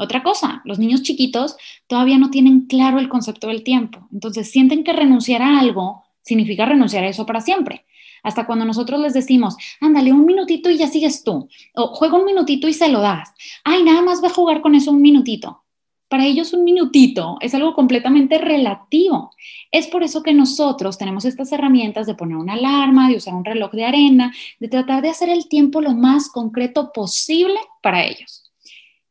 Otra 0.00 0.24
cosa, 0.24 0.62
los 0.64 0.80
niños 0.80 1.02
chiquitos 1.02 1.56
todavía 1.86 2.18
no 2.18 2.30
tienen 2.30 2.66
claro 2.66 2.98
el 2.98 3.08
concepto 3.08 3.46
del 3.46 3.62
tiempo, 3.62 4.08
entonces 4.12 4.50
sienten 4.50 4.82
que 4.82 4.92
renunciar 4.92 5.42
a 5.42 5.60
algo 5.60 6.02
significa 6.22 6.66
renunciar 6.66 7.04
a 7.04 7.08
eso 7.08 7.24
para 7.24 7.40
siempre. 7.40 7.86
Hasta 8.24 8.46
cuando 8.46 8.64
nosotros 8.64 8.98
les 9.00 9.14
decimos, 9.14 9.56
ándale 9.80 10.12
un 10.12 10.26
minutito 10.26 10.70
y 10.70 10.76
ya 10.76 10.88
sigues 10.88 11.22
tú, 11.22 11.48
o 11.74 11.86
juega 11.94 12.18
un 12.18 12.24
minutito 12.24 12.66
y 12.66 12.72
se 12.72 12.88
lo 12.88 13.00
das, 13.00 13.32
ay, 13.62 13.84
nada 13.84 14.02
más 14.02 14.22
va 14.22 14.26
a 14.26 14.34
jugar 14.34 14.60
con 14.60 14.74
eso 14.74 14.90
un 14.90 15.00
minutito. 15.00 15.62
Para 16.08 16.24
ellos 16.24 16.54
un 16.54 16.64
minutito 16.64 17.36
es 17.40 17.54
algo 17.54 17.74
completamente 17.74 18.38
relativo. 18.38 19.30
Es 19.70 19.86
por 19.88 20.02
eso 20.02 20.22
que 20.22 20.32
nosotros 20.32 20.96
tenemos 20.96 21.26
estas 21.26 21.52
herramientas 21.52 22.06
de 22.06 22.14
poner 22.14 22.36
una 22.38 22.54
alarma, 22.54 23.08
de 23.08 23.16
usar 23.16 23.34
un 23.34 23.44
reloj 23.44 23.72
de 23.72 23.84
arena, 23.84 24.34
de 24.58 24.68
tratar 24.68 25.02
de 25.02 25.10
hacer 25.10 25.28
el 25.28 25.48
tiempo 25.48 25.80
lo 25.80 25.92
más 25.92 26.30
concreto 26.30 26.92
posible 26.92 27.58
para 27.82 28.04
ellos. 28.04 28.50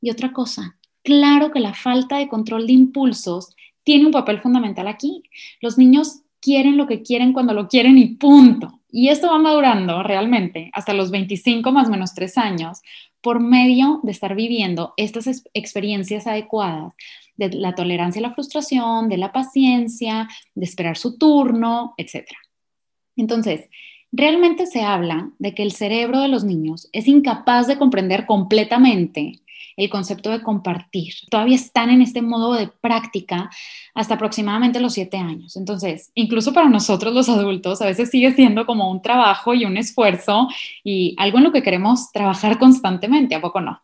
Y 0.01 0.09
otra 0.09 0.33
cosa, 0.33 0.77
claro 1.03 1.51
que 1.51 1.59
la 1.59 1.73
falta 1.73 2.17
de 2.17 2.27
control 2.27 2.65
de 2.65 2.73
impulsos 2.73 3.55
tiene 3.83 4.05
un 4.05 4.11
papel 4.11 4.39
fundamental 4.39 4.87
aquí. 4.87 5.23
Los 5.61 5.77
niños 5.77 6.21
quieren 6.41 6.77
lo 6.77 6.87
que 6.87 7.03
quieren 7.03 7.31
cuando 7.33 7.53
lo 7.53 7.67
quieren 7.67 7.97
y 7.97 8.15
punto. 8.15 8.79
Y 8.89 9.09
esto 9.09 9.27
va 9.27 9.37
madurando 9.37 10.01
realmente 10.01 10.71
hasta 10.73 10.93
los 10.93 11.11
25 11.11 11.71
más 11.71 11.89
menos 11.89 12.13
3 12.13 12.37
años, 12.37 12.81
por 13.27 13.41
medio 13.41 13.99
de 14.03 14.13
estar 14.13 14.35
viviendo 14.35 14.93
estas 14.95 15.43
experiencias 15.53 16.27
adecuadas 16.27 16.93
de 17.35 17.49
la 17.49 17.75
tolerancia 17.75 18.21
a 18.21 18.29
la 18.29 18.33
frustración, 18.33 19.09
de 19.09 19.17
la 19.17 19.33
paciencia, 19.33 20.29
de 20.55 20.63
esperar 20.63 20.95
su 20.95 21.17
turno, 21.17 21.93
etc. 21.97 22.25
Entonces, 23.17 23.69
realmente 24.13 24.65
se 24.65 24.81
habla 24.81 25.29
de 25.39 25.53
que 25.53 25.63
el 25.63 25.73
cerebro 25.73 26.21
de 26.21 26.29
los 26.29 26.45
niños 26.45 26.87
es 26.93 27.09
incapaz 27.09 27.67
de 27.67 27.77
comprender 27.77 28.25
completamente 28.25 29.41
el 29.75 29.89
concepto 29.89 30.31
de 30.31 30.41
compartir. 30.41 31.13
Todavía 31.29 31.55
están 31.55 31.89
en 31.89 32.01
este 32.01 32.21
modo 32.21 32.53
de 32.53 32.67
práctica 32.67 33.49
hasta 33.93 34.15
aproximadamente 34.15 34.79
los 34.79 34.93
siete 34.93 35.17
años. 35.17 35.55
Entonces, 35.55 36.11
incluso 36.15 36.53
para 36.53 36.69
nosotros 36.69 37.13
los 37.13 37.29
adultos, 37.29 37.81
a 37.81 37.85
veces 37.85 38.09
sigue 38.09 38.33
siendo 38.33 38.65
como 38.65 38.89
un 38.91 39.01
trabajo 39.01 39.53
y 39.53 39.65
un 39.65 39.77
esfuerzo 39.77 40.47
y 40.83 41.15
algo 41.17 41.37
en 41.37 41.45
lo 41.45 41.51
que 41.51 41.63
queremos 41.63 42.11
trabajar 42.11 42.57
constantemente, 42.57 43.35
¿a 43.35 43.41
poco 43.41 43.61
no? 43.61 43.81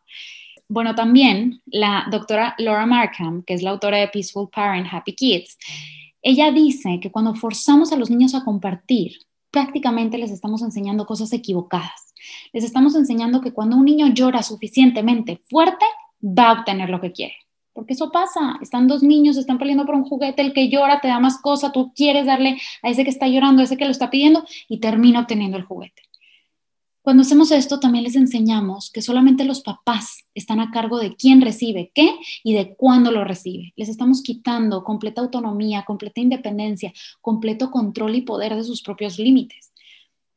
Bueno, 0.68 0.96
también 0.96 1.62
la 1.66 2.08
doctora 2.10 2.56
Laura 2.58 2.86
Markham, 2.86 3.44
que 3.44 3.54
es 3.54 3.62
la 3.62 3.72
autora 3.72 3.98
de 3.98 4.08
Peaceful 4.08 4.50
Parent, 4.50 4.88
Happy 4.92 5.14
Kids, 5.14 5.58
ella 6.22 6.52
dice 6.52 7.00
que 7.02 7.12
cuando 7.12 7.36
forzamos 7.36 7.92
a 7.92 7.98
los 7.98 8.10
niños 8.10 8.34
a 8.34 8.44
compartir, 8.44 9.18
prácticamente 9.54 10.18
les 10.18 10.32
estamos 10.32 10.64
enseñando 10.64 11.06
cosas 11.06 11.32
equivocadas. 11.32 12.14
Les 12.54 12.64
estamos 12.64 12.96
enseñando 12.96 13.40
que 13.40 13.54
cuando 13.54 13.78
un 13.78 13.86
niño 13.86 14.08
llora 14.08 14.42
suficientemente 14.42 15.42
fuerte, 15.48 15.86
va 16.22 16.50
a 16.50 16.54
obtener 16.54 16.90
lo 16.90 17.00
que 17.00 17.12
quiere. 17.12 17.36
Porque 17.72 17.94
eso 17.94 18.12
pasa, 18.12 18.58
están 18.62 18.88
dos 18.88 19.04
niños, 19.04 19.38
están 19.38 19.60
peleando 19.60 19.86
por 19.86 19.94
un 19.96 20.06
juguete, 20.06 20.42
el 20.42 20.54
que 20.54 20.70
llora 20.70 21.02
te 21.02 21.08
da 21.08 21.20
más 21.20 21.40
cosa, 21.40 21.72
tú 21.72 21.94
quieres 21.96 22.26
darle 22.26 22.60
a 22.82 22.90
ese 22.90 23.04
que 23.04 23.12
está 23.12 23.28
llorando, 23.28 23.62
a 23.62 23.66
ese 23.66 23.78
que 23.78 23.86
lo 23.86 23.92
está 23.92 24.10
pidiendo 24.10 24.44
y 24.68 24.80
termina 24.80 25.20
obteniendo 25.20 25.58
el 25.58 25.64
juguete. 25.64 26.02
Cuando 27.04 27.24
hacemos 27.24 27.52
esto, 27.52 27.82
también 27.82 28.06
les 28.06 28.16
enseñamos 28.16 28.90
que 28.90 29.02
solamente 29.02 29.44
los 29.44 29.60
papás 29.60 30.24
están 30.34 30.62
a 30.62 30.72
cargo 30.72 31.00
de 31.00 31.18
quién 31.18 31.42
recibe 31.42 31.92
qué 31.94 32.16
y 32.46 32.54
de 32.54 32.76
cuándo 32.76 33.12
lo 33.12 33.26
recibe. 33.26 33.74
Les 33.76 33.90
estamos 33.90 34.22
quitando 34.22 34.86
completa 34.86 35.20
autonomía, 35.20 35.84
completa 35.84 36.22
independencia, 36.22 36.94
completo 37.20 37.72
control 37.72 38.16
y 38.16 38.22
poder 38.22 38.56
de 38.56 38.64
sus 38.64 38.82
propios 38.82 39.20
límites. 39.20 39.74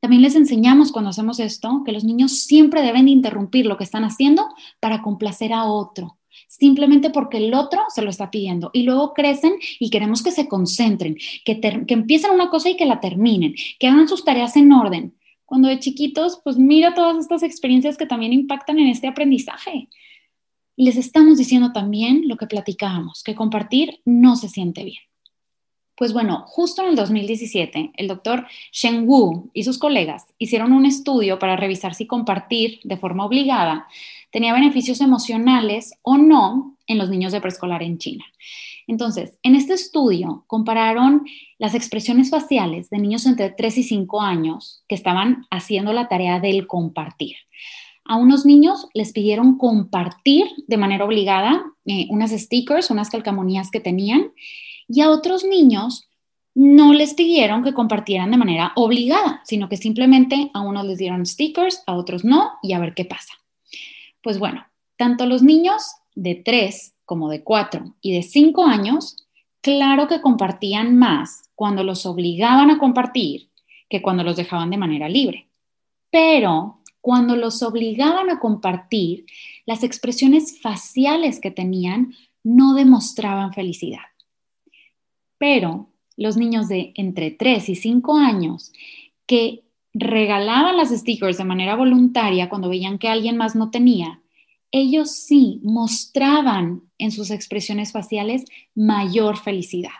También 0.00 0.22
les 0.22 0.34
enseñamos 0.34 0.90
cuando 0.90 1.10
hacemos 1.10 1.38
esto 1.38 1.82
que 1.84 1.92
los 1.92 2.02
niños 2.02 2.40
siempre 2.40 2.82
deben 2.82 3.06
interrumpir 3.06 3.66
lo 3.66 3.76
que 3.76 3.84
están 3.84 4.02
haciendo 4.02 4.48
para 4.80 5.02
complacer 5.02 5.52
a 5.52 5.66
otro, 5.66 6.18
simplemente 6.48 7.10
porque 7.10 7.36
el 7.36 7.54
otro 7.54 7.84
se 7.90 8.02
lo 8.02 8.10
está 8.10 8.28
pidiendo. 8.32 8.70
Y 8.72 8.82
luego 8.82 9.14
crecen 9.14 9.52
y 9.78 9.88
queremos 9.88 10.24
que 10.24 10.32
se 10.32 10.48
concentren, 10.48 11.16
que, 11.44 11.60
que 11.60 11.94
empiecen 11.94 12.32
una 12.32 12.50
cosa 12.50 12.70
y 12.70 12.76
que 12.76 12.86
la 12.86 12.98
terminen, 12.98 13.54
que 13.78 13.86
hagan 13.86 14.08
sus 14.08 14.24
tareas 14.24 14.56
en 14.56 14.72
orden. 14.72 15.14
Cuando 15.46 15.68
de 15.68 15.78
chiquitos, 15.78 16.40
pues 16.44 16.58
mira 16.58 16.94
todas 16.94 17.16
estas 17.16 17.42
experiencias 17.42 17.96
que 17.96 18.06
también 18.06 18.32
impactan 18.32 18.78
en 18.78 18.88
este 18.88 19.06
aprendizaje. 19.06 19.88
Les 20.76 20.96
estamos 20.96 21.38
diciendo 21.38 21.72
también 21.72 22.28
lo 22.28 22.36
que 22.36 22.46
platicábamos, 22.46 23.22
que 23.22 23.34
compartir 23.34 24.00
no 24.04 24.36
se 24.36 24.48
siente 24.48 24.84
bien. 24.84 25.00
Pues 25.96 26.12
bueno, 26.12 26.44
justo 26.46 26.82
en 26.82 26.88
el 26.88 26.96
2017, 26.96 27.92
el 27.96 28.08
doctor 28.08 28.46
Shen 28.70 29.08
Wu 29.08 29.50
y 29.54 29.64
sus 29.64 29.78
colegas 29.78 30.26
hicieron 30.36 30.72
un 30.72 30.84
estudio 30.84 31.38
para 31.38 31.56
revisar 31.56 31.94
si 31.94 32.06
compartir 32.06 32.80
de 32.84 32.98
forma 32.98 33.24
obligada 33.24 33.86
tenía 34.30 34.52
beneficios 34.52 35.00
emocionales 35.00 35.94
o 36.02 36.18
no 36.18 36.76
en 36.86 36.98
los 36.98 37.08
niños 37.08 37.32
de 37.32 37.40
preescolar 37.40 37.82
en 37.82 37.96
China. 37.96 38.26
Entonces, 38.86 39.38
en 39.42 39.56
este 39.56 39.74
estudio 39.74 40.44
compararon 40.46 41.26
las 41.58 41.74
expresiones 41.74 42.30
faciales 42.30 42.88
de 42.90 42.98
niños 42.98 43.26
entre 43.26 43.50
3 43.50 43.78
y 43.78 43.82
5 43.82 44.20
años 44.20 44.84
que 44.88 44.94
estaban 44.94 45.46
haciendo 45.50 45.92
la 45.92 46.08
tarea 46.08 46.38
del 46.38 46.66
compartir. 46.66 47.36
A 48.04 48.16
unos 48.16 48.46
niños 48.46 48.86
les 48.94 49.12
pidieron 49.12 49.58
compartir 49.58 50.46
de 50.68 50.76
manera 50.76 51.04
obligada 51.04 51.64
eh, 51.84 52.06
unas 52.10 52.30
stickers, 52.30 52.90
unas 52.90 53.10
calcamonías 53.10 53.70
que 53.70 53.80
tenían, 53.80 54.32
y 54.88 55.00
a 55.00 55.10
otros 55.10 55.44
niños 55.44 56.08
no 56.54 56.94
les 56.94 57.14
pidieron 57.14 57.64
que 57.64 57.74
compartieran 57.74 58.30
de 58.30 58.38
manera 58.38 58.72
obligada, 58.76 59.42
sino 59.44 59.68
que 59.68 59.76
simplemente 59.76 60.50
a 60.54 60.60
unos 60.60 60.86
les 60.86 60.98
dieron 60.98 61.26
stickers, 61.26 61.82
a 61.86 61.94
otros 61.94 62.24
no, 62.24 62.52
y 62.62 62.72
a 62.72 62.78
ver 62.78 62.94
qué 62.94 63.04
pasa. 63.04 63.34
Pues 64.22 64.38
bueno, 64.38 64.64
tanto 64.96 65.26
los 65.26 65.42
niños 65.42 65.82
de 66.14 66.36
3 66.36 66.95
como 67.06 67.30
de 67.30 67.42
4 67.42 67.94
y 68.02 68.12
de 68.12 68.22
5 68.22 68.66
años, 68.66 69.16
claro 69.62 70.08
que 70.08 70.20
compartían 70.20 70.96
más 70.96 71.50
cuando 71.54 71.82
los 71.82 72.04
obligaban 72.04 72.70
a 72.70 72.78
compartir 72.78 73.48
que 73.88 74.02
cuando 74.02 74.24
los 74.24 74.36
dejaban 74.36 74.70
de 74.70 74.76
manera 74.76 75.08
libre. 75.08 75.48
Pero 76.10 76.82
cuando 77.00 77.36
los 77.36 77.62
obligaban 77.62 78.30
a 78.30 78.40
compartir, 78.40 79.26
las 79.64 79.84
expresiones 79.84 80.60
faciales 80.60 81.40
que 81.40 81.50
tenían 81.50 82.12
no 82.42 82.74
demostraban 82.74 83.52
felicidad. 83.52 84.02
Pero 85.38 85.88
los 86.16 86.36
niños 86.36 86.68
de 86.68 86.92
entre 86.96 87.30
3 87.30 87.68
y 87.68 87.74
5 87.76 88.16
años 88.16 88.72
que 89.26 89.64
regalaban 89.94 90.76
las 90.76 90.90
stickers 90.90 91.38
de 91.38 91.44
manera 91.44 91.76
voluntaria 91.76 92.48
cuando 92.48 92.68
veían 92.68 92.98
que 92.98 93.08
alguien 93.08 93.36
más 93.36 93.56
no 93.56 93.70
tenía, 93.70 94.20
ellos 94.70 95.10
sí 95.10 95.60
mostraban 95.62 96.82
en 96.98 97.10
sus 97.10 97.30
expresiones 97.30 97.92
faciales 97.92 98.44
mayor 98.74 99.36
felicidad. 99.36 99.90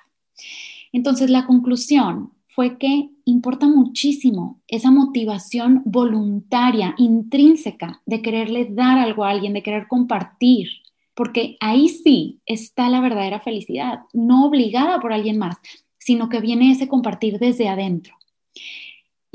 Entonces 0.93 1.31
la 1.31 1.47
conclusión 1.47 2.33
fue 2.47 2.79
que 2.79 3.11
importa 3.25 3.67
muchísimo 3.67 4.61
esa 4.67 4.91
motivación 4.91 5.83
voluntaria, 5.85 6.95
intrínseca, 6.97 8.01
de 8.07 8.23
quererle 8.23 8.69
dar 8.71 8.99
algo 8.99 9.25
a 9.25 9.31
alguien, 9.31 9.53
de 9.53 9.63
querer 9.63 9.89
compartir 9.89 10.69
porque 11.17 11.57
ahí 11.61 11.89
sí 11.89 12.41
está 12.45 12.91
la 12.91 13.01
verdadera 13.01 13.41
felicidad, 13.41 14.01
no 14.13 14.45
obligada 14.45 15.01
por 15.01 15.15
alguien 15.15 15.39
más, 15.39 15.57
sino 15.99 16.29
que 16.29 16.41
viene 16.41 16.71
ese 16.71 16.89
compartir 16.89 17.39
desde 17.39 17.69
adentro. 17.69 18.15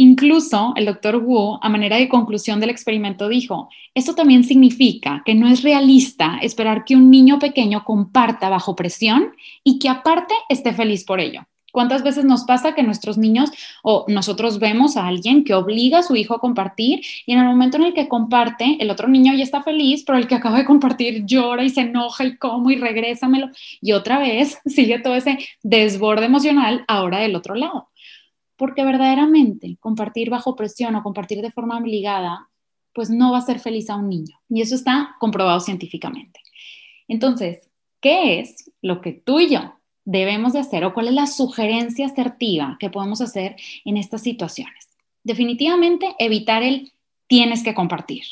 Incluso 0.04 0.74
el 0.78 0.86
doctor 0.86 1.18
Wu, 1.18 1.60
a 1.62 1.70
manera 1.70 1.98
de 1.98 2.10
conclusión 2.10 2.60
del 2.60 2.72
experimento, 2.72 3.30
dijo, 3.30 3.70
esto 3.94 4.16
también 4.16 4.44
significa 4.44 5.22
que 5.24 5.36
no 5.36 5.48
es 5.48 5.62
realista 5.62 6.40
esperar 6.42 6.86
que 6.86 6.96
un 6.96 7.12
niño 7.12 7.38
pequeño 7.38 7.84
comparta 7.84 8.50
bajo 8.50 8.76
presión 8.76 9.36
y 9.64 9.78
que 9.78 9.90
aparte 9.90 10.34
esté 10.50 10.74
feliz 10.74 11.04
por 11.04 11.20
ello. 11.20 11.44
¿Cuántas 11.72 12.02
veces 12.02 12.26
nos 12.26 12.46
pasa 12.46 12.74
que 12.74 12.82
nuestros 12.82 13.20
niños 13.20 13.52
o 13.84 14.06
nosotros 14.08 14.58
vemos 14.58 14.98
a 14.98 15.06
alguien 15.06 15.44
que 15.44 15.54
obliga 15.54 16.00
a 16.00 16.04
su 16.04 16.16
hijo 16.16 16.34
a 16.34 16.40
compartir 16.40 17.02
y 17.28 17.34
en 17.34 17.40
el 17.40 17.46
momento 17.46 17.78
en 17.78 17.84
el 17.84 17.94
que 17.94 18.08
comparte, 18.08 18.78
el 18.80 18.90
otro 18.90 19.08
niño 19.08 19.36
ya 19.36 19.44
está 19.44 19.62
feliz, 19.62 20.04
pero 20.04 20.18
el 20.18 20.28
que 20.28 20.34
acaba 20.34 20.58
de 20.58 20.66
compartir 20.66 21.28
llora 21.28 21.64
y 21.64 21.70
se 21.70 21.82
enoja 21.82 22.26
y 22.26 22.38
como 22.38 22.72
y 22.72 22.76
regrésamelo 22.76 23.52
y 23.80 23.92
otra 23.92 24.18
vez 24.18 24.58
sigue 24.66 24.98
todo 24.98 25.14
ese 25.14 25.38
desborde 25.62 26.26
emocional 26.26 26.86
ahora 26.88 27.20
del 27.20 27.36
otro 27.36 27.54
lado? 27.54 27.91
Porque 28.62 28.86
verdaderamente 28.86 29.78
compartir 29.80 30.30
bajo 30.30 30.56
presión 30.56 30.96
o 30.96 31.02
compartir 31.02 31.42
de 31.42 31.50
forma 31.50 31.80
obligada, 31.80 32.48
pues 32.94 33.10
no 33.10 33.32
va 33.32 33.40
a 33.40 33.42
ser 33.42 33.60
feliz 33.60 33.90
a 33.90 33.96
un 33.96 34.08
niño. 34.08 34.38
Y 34.50 34.62
eso 34.62 34.76
está 34.76 35.16
comprobado 35.20 35.60
científicamente. 35.62 36.40
Entonces, 37.08 37.72
¿qué 38.02 38.40
es 38.40 38.72
lo 38.84 39.02
que 39.02 39.14
tú 39.14 39.40
y 39.40 39.50
yo 39.50 39.80
debemos 40.06 40.54
de 40.54 40.60
hacer 40.60 40.86
o 40.86 40.94
cuál 40.94 41.08
es 41.08 41.16
la 41.16 41.26
sugerencia 41.26 42.06
asertiva 42.06 42.78
que 42.80 42.92
podemos 42.92 43.20
hacer 43.20 43.56
en 43.84 43.98
estas 43.98 44.22
situaciones? 44.22 44.92
Definitivamente 45.24 46.16
evitar 46.20 46.62
el 46.62 46.94
tienes 47.26 47.64
que 47.64 47.74
compartir 47.74 48.26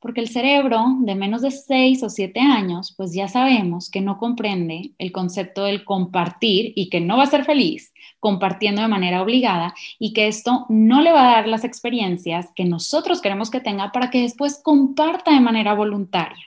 porque 0.00 0.20
el 0.20 0.28
cerebro 0.28 0.96
de 1.00 1.14
menos 1.14 1.42
de 1.42 1.50
6 1.50 2.02
o 2.02 2.10
7 2.10 2.40
años, 2.40 2.94
pues 2.96 3.12
ya 3.12 3.28
sabemos 3.28 3.90
que 3.90 4.00
no 4.00 4.18
comprende 4.18 4.92
el 4.98 5.12
concepto 5.12 5.64
del 5.64 5.84
compartir 5.84 6.72
y 6.76 6.88
que 6.88 7.00
no 7.00 7.16
va 7.16 7.24
a 7.24 7.26
ser 7.26 7.44
feliz 7.44 7.92
compartiendo 8.20 8.82
de 8.82 8.88
manera 8.88 9.22
obligada 9.22 9.74
y 9.98 10.12
que 10.12 10.26
esto 10.26 10.66
no 10.68 11.00
le 11.00 11.12
va 11.12 11.22
a 11.28 11.36
dar 11.36 11.48
las 11.48 11.64
experiencias 11.64 12.48
que 12.54 12.64
nosotros 12.64 13.20
queremos 13.20 13.50
que 13.50 13.60
tenga 13.60 13.92
para 13.92 14.10
que 14.10 14.22
después 14.22 14.60
comparta 14.62 15.32
de 15.32 15.40
manera 15.40 15.74
voluntaria. 15.74 16.44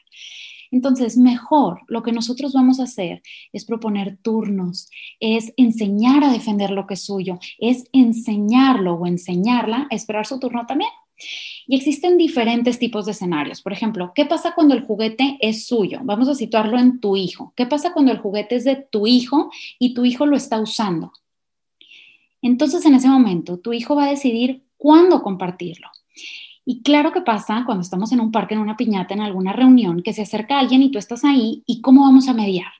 Entonces, 0.71 1.17
mejor 1.17 1.81
lo 1.87 2.03
que 2.03 2.11
nosotros 2.11 2.53
vamos 2.53 2.79
a 2.79 2.83
hacer 2.83 3.21
es 3.53 3.65
proponer 3.65 4.17
turnos, 4.21 4.89
es 5.19 5.51
enseñar 5.57 6.23
a 6.23 6.31
defender 6.31 6.69
lo 6.69 6.85
que 6.85 6.93
es 6.93 7.03
suyo, 7.03 7.39
es 7.57 7.85
enseñarlo 7.91 8.93
o 8.93 9.07
enseñarla 9.07 9.87
a 9.89 9.95
esperar 9.95 10.27
su 10.27 10.39
turno 10.39 10.65
también. 10.67 10.91
Y 11.67 11.75
existen 11.75 12.17
diferentes 12.17 12.79
tipos 12.79 13.05
de 13.05 13.11
escenarios. 13.11 13.61
Por 13.61 13.73
ejemplo, 13.73 14.11
¿qué 14.15 14.25
pasa 14.25 14.53
cuando 14.55 14.73
el 14.73 14.83
juguete 14.83 15.37
es 15.41 15.67
suyo? 15.67 15.99
Vamos 16.03 16.27
a 16.29 16.35
situarlo 16.35 16.79
en 16.79 16.99
tu 16.99 17.15
hijo. 17.15 17.53
¿Qué 17.55 17.65
pasa 17.65 17.93
cuando 17.93 18.11
el 18.11 18.19
juguete 18.19 18.55
es 18.55 18.63
de 18.63 18.75
tu 18.75 19.07
hijo 19.07 19.51
y 19.77 19.93
tu 19.93 20.05
hijo 20.05 20.25
lo 20.25 20.35
está 20.35 20.59
usando? 20.59 21.11
Entonces, 22.41 22.85
en 22.85 22.95
ese 22.95 23.09
momento, 23.09 23.59
tu 23.59 23.73
hijo 23.73 23.95
va 23.95 24.05
a 24.05 24.09
decidir 24.09 24.63
cuándo 24.77 25.21
compartirlo. 25.21 25.89
Y 26.71 26.83
claro 26.83 27.11
que 27.11 27.21
pasa 27.21 27.63
cuando 27.65 27.81
estamos 27.81 28.11
en 28.11 28.19
un 28.19 28.31
parque, 28.31 28.53
en 28.53 28.59
una 28.59 28.77
piñata, 28.77 29.15
en 29.15 29.21
alguna 29.21 29.53
reunión, 29.53 30.03
que 30.03 30.13
se 30.13 30.21
acerca 30.21 30.59
alguien 30.59 30.83
y 30.83 30.91
tú 30.91 30.99
estás 30.99 31.25
ahí 31.25 31.63
y 31.65 31.81
cómo 31.81 32.03
vamos 32.03 32.27
a 32.27 32.33
mediar. 32.35 32.71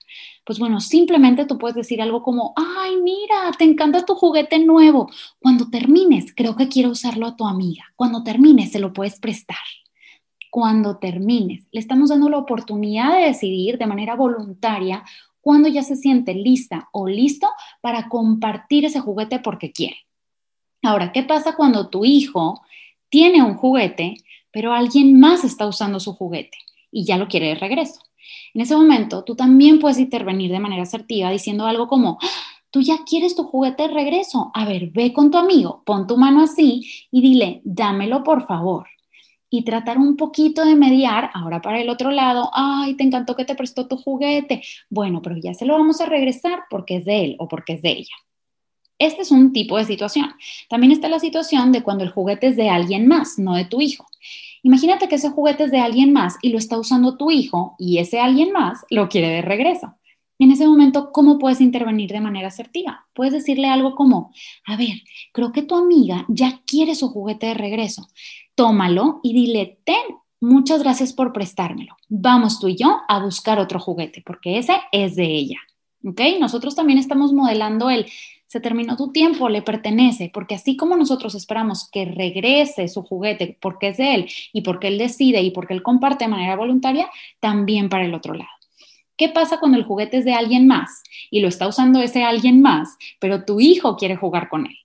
Pues 0.46 0.60
bueno, 0.60 0.80
simplemente 0.80 1.46
tú 1.46 1.58
puedes 1.58 1.76
decir 1.76 2.00
algo 2.00 2.22
como, 2.22 2.54
ay, 2.56 2.98
mira, 3.02 3.52
te 3.58 3.64
encanta 3.64 4.06
tu 4.06 4.14
juguete 4.14 4.60
nuevo. 4.60 5.10
Cuando 5.40 5.72
termines, 5.72 6.36
creo 6.36 6.56
que 6.56 6.68
quiero 6.68 6.92
usarlo 6.92 7.26
a 7.26 7.36
tu 7.36 7.48
amiga. 7.48 7.84
Cuando 7.96 8.24
termines, 8.24 8.72
se 8.72 8.78
lo 8.78 8.94
puedes 8.94 9.20
prestar. 9.20 9.58
Cuando 10.52 10.98
termines, 10.98 11.66
le 11.72 11.80
estamos 11.80 12.12
dando 12.12 12.30
la 12.30 12.38
oportunidad 12.38 13.18
de 13.18 13.26
decidir 13.26 13.80
de 13.80 13.88
manera 13.88 14.16
voluntaria 14.16 15.04
cuando 15.42 15.68
ya 15.68 15.82
se 15.82 15.96
siente 15.96 16.36
lista 16.36 16.90
o 16.92 17.08
listo 17.08 17.48
para 17.82 18.08
compartir 18.08 18.86
ese 18.86 19.00
juguete 19.00 19.40
porque 19.40 19.72
quiere. 19.72 19.98
Ahora, 20.84 21.12
¿qué 21.12 21.24
pasa 21.24 21.56
cuando 21.56 21.90
tu 21.90 22.06
hijo 22.06 22.62
tiene 23.10 23.44
un 23.44 23.56
juguete, 23.56 24.16
pero 24.52 24.74
alguien 24.74 25.20
más 25.20 25.44
está 25.44 25.68
usando 25.68 26.00
su 26.00 26.14
juguete 26.14 26.58
y 26.92 27.06
ya 27.06 27.18
lo 27.18 27.28
quiere 27.28 27.48
de 27.50 27.56
regreso? 27.56 28.02
En 28.54 28.62
ese 28.62 28.76
momento, 28.76 29.24
tú 29.24 29.36
también 29.36 29.80
puedes 29.80 30.00
intervenir 30.00 30.52
de 30.52 30.60
manera 30.60 30.84
asertiva 30.84 31.30
diciendo 31.32 31.66
algo 31.66 31.88
como, 31.88 32.18
ah, 32.22 32.28
tú 32.72 32.82
ya 32.82 33.00
quieres 33.06 33.36
tu 33.36 33.44
juguete 33.44 33.84
de 33.84 33.94
regreso. 33.94 34.52
A 34.54 34.66
ver, 34.66 34.90
ve 34.92 35.14
con 35.14 35.32
tu 35.32 35.38
amigo, 35.38 35.84
pon 35.86 36.08
tu 36.08 36.18
mano 36.18 36.42
así 36.42 36.84
y 37.12 37.22
dile, 37.22 37.62
dámelo 37.64 38.24
por 38.24 38.46
favor. 38.46 38.88
Y 39.52 39.64
tratar 39.64 39.98
un 39.98 40.16
poquito 40.16 40.64
de 40.64 40.76
mediar, 40.76 41.32
ahora 41.34 41.60
para 41.62 41.82
el 41.82 41.90
otro 41.90 42.12
lado, 42.12 42.52
ay, 42.54 42.96
te 42.96 43.04
encantó 43.04 43.36
que 43.36 43.46
te 43.46 43.56
prestó 43.56 43.88
tu 43.88 43.98
juguete. 43.98 44.62
Bueno, 44.90 45.22
pero 45.24 45.38
ya 45.38 45.54
se 45.56 45.66
lo 45.66 45.74
vamos 45.74 46.02
a 46.02 46.06
regresar 46.06 46.64
porque 46.70 46.98
es 46.98 47.06
de 47.06 47.26
él 47.26 47.36
o 47.40 47.48
porque 47.48 47.74
es 47.74 47.82
de 47.82 47.90
ella. 47.92 48.14
Este 49.00 49.22
es 49.22 49.32
un 49.32 49.54
tipo 49.54 49.78
de 49.78 49.86
situación. 49.86 50.34
También 50.70 50.92
está 50.92 51.08
la 51.08 51.20
situación 51.20 51.72
de 51.72 51.82
cuando 51.84 52.04
el 52.04 52.12
juguete 52.12 52.48
es 52.48 52.58
de 52.58 52.70
alguien 52.70 53.08
más, 53.08 53.40
no 53.40 53.56
de 53.56 53.66
tu 53.66 53.82
hijo. 53.82 54.06
Imagínate 54.62 55.08
que 55.08 55.16
ese 55.16 55.30
juguete 55.30 55.64
es 55.64 55.72
de 55.72 55.80
alguien 55.80 56.12
más 56.12 56.36
y 56.42 56.50
lo 56.50 56.58
está 56.58 56.78
usando 56.78 57.16
tu 57.16 57.32
hijo 57.32 57.76
y 57.80 58.00
ese 58.00 58.20
alguien 58.20 58.52
más 58.52 58.86
lo 58.90 59.08
quiere 59.08 59.30
de 59.30 59.42
regreso. 59.42 59.96
En 60.38 60.52
ese 60.52 60.68
momento, 60.68 61.12
¿cómo 61.12 61.38
puedes 61.38 61.60
intervenir 61.60 62.12
de 62.12 62.22
manera 62.22 62.48
asertiva? 62.48 63.08
Puedes 63.14 63.34
decirle 63.34 63.68
algo 63.68 63.96
como, 63.96 64.32
a 64.66 64.78
ver, 64.78 65.02
creo 65.34 65.52
que 65.52 65.64
tu 65.64 65.76
amiga 65.76 66.26
ya 66.30 66.62
quiere 66.66 66.96
su 66.96 67.10
juguete 67.10 67.48
de 67.48 67.54
regreso. 67.56 68.08
Tómalo 68.56 69.20
y 69.22 69.34
dile, 69.34 69.80
ten, 69.84 69.98
muchas 70.40 70.82
gracias 70.82 71.12
por 71.12 71.34
prestármelo. 71.34 71.96
Vamos 72.08 72.60
tú 72.60 72.70
y 72.70 72.78
yo 72.78 73.02
a 73.10 73.20
buscar 73.20 73.60
otro 73.60 73.80
juguete, 73.82 74.24
porque 74.26 74.58
ese 74.58 74.76
es 74.94 75.16
de 75.18 75.26
ella. 75.26 75.60
¿Ok? 76.06 76.22
Nosotros 76.40 76.74
también 76.76 77.00
estamos 77.00 77.34
modelando 77.34 77.90
el 77.90 78.06
se 78.50 78.60
terminó 78.60 78.98
tu 78.98 79.12
tiempo, 79.12 79.48
le 79.48 79.62
pertenece, 79.62 80.32
porque 80.34 80.56
así 80.56 80.76
como 80.76 80.96
nosotros 80.96 81.36
esperamos 81.36 81.88
que 81.92 82.06
regrese 82.06 82.88
su 82.88 83.04
juguete 83.04 83.60
porque 83.62 83.90
es 83.90 83.98
de 83.98 84.16
él 84.16 84.30
y 84.52 84.62
porque 84.62 84.88
él 84.88 84.98
decide 84.98 85.44
y 85.44 85.52
porque 85.52 85.76
él 85.76 85.84
comparte 85.84 86.26
de 86.26 86.32
manera 86.32 86.56
voluntaria, 86.56 87.12
también 87.40 87.90
para 87.90 88.06
el 88.06 88.16
otro 88.16 88.34
lado. 88.34 88.50
¿Qué 89.18 89.30
pasa 89.30 89.60
cuando 89.60 89.78
el 89.78 89.84
juguete 89.84 90.18
es 90.18 90.26
de 90.26 90.34
alguien 90.34 90.66
más 90.66 91.04
y 91.30 91.42
lo 91.42 91.48
está 91.48 91.68
usando 91.68 92.02
ese 92.02 92.24
alguien 92.24 92.60
más, 92.64 92.98
pero 93.20 93.46
tu 93.46 93.60
hijo 93.60 93.98
quiere 93.98 94.16
jugar 94.16 94.50
con 94.50 94.66
él? 94.66 94.78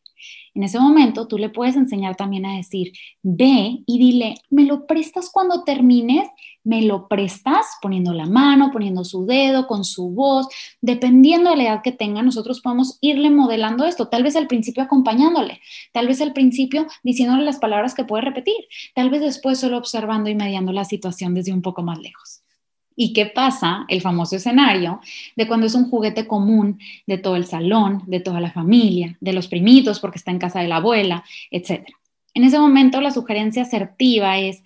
En 0.54 0.62
ese 0.62 0.78
momento 0.78 1.26
tú 1.26 1.36
le 1.36 1.50
puedes 1.50 1.74
enseñar 1.74 2.14
también 2.14 2.46
a 2.46 2.56
decir, 2.56 2.92
ve 3.22 3.82
y 3.86 3.98
dile, 3.98 4.36
¿me 4.50 4.64
lo 4.64 4.86
prestas 4.86 5.30
cuando 5.32 5.64
termines? 5.64 6.28
¿Me 6.62 6.82
lo 6.82 7.08
prestas? 7.08 7.66
Poniendo 7.82 8.14
la 8.14 8.26
mano, 8.26 8.70
poniendo 8.72 9.04
su 9.04 9.26
dedo, 9.26 9.66
con 9.66 9.84
su 9.84 10.10
voz. 10.10 10.46
Dependiendo 10.80 11.50
de 11.50 11.56
la 11.56 11.64
edad 11.64 11.82
que 11.82 11.92
tenga, 11.92 12.22
nosotros 12.22 12.60
podemos 12.60 12.98
irle 13.00 13.30
modelando 13.30 13.84
esto. 13.84 14.08
Tal 14.08 14.22
vez 14.22 14.36
al 14.36 14.46
principio 14.46 14.82
acompañándole, 14.84 15.60
tal 15.92 16.06
vez 16.06 16.20
al 16.20 16.32
principio 16.32 16.86
diciéndole 17.02 17.44
las 17.44 17.58
palabras 17.58 17.94
que 17.94 18.04
puede 18.04 18.22
repetir, 18.22 18.56
tal 18.94 19.10
vez 19.10 19.20
después 19.20 19.58
solo 19.58 19.76
observando 19.76 20.30
y 20.30 20.36
mediando 20.36 20.72
la 20.72 20.84
situación 20.84 21.34
desde 21.34 21.52
un 21.52 21.62
poco 21.62 21.82
más 21.82 21.98
lejos. 21.98 22.43
¿Y 22.96 23.12
qué 23.12 23.26
pasa? 23.26 23.84
El 23.88 24.00
famoso 24.00 24.36
escenario 24.36 25.00
de 25.36 25.48
cuando 25.48 25.66
es 25.66 25.74
un 25.74 25.90
juguete 25.90 26.26
común 26.26 26.78
de 27.06 27.18
todo 27.18 27.36
el 27.36 27.46
salón, 27.46 28.02
de 28.06 28.20
toda 28.20 28.40
la 28.40 28.52
familia, 28.52 29.16
de 29.20 29.32
los 29.32 29.48
primitos 29.48 30.00
porque 30.00 30.18
está 30.18 30.30
en 30.30 30.38
casa 30.38 30.60
de 30.60 30.68
la 30.68 30.76
abuela, 30.76 31.24
etc. 31.50 31.88
En 32.34 32.44
ese 32.44 32.58
momento 32.58 33.00
la 33.00 33.10
sugerencia 33.10 33.62
asertiva 33.62 34.38
es 34.38 34.62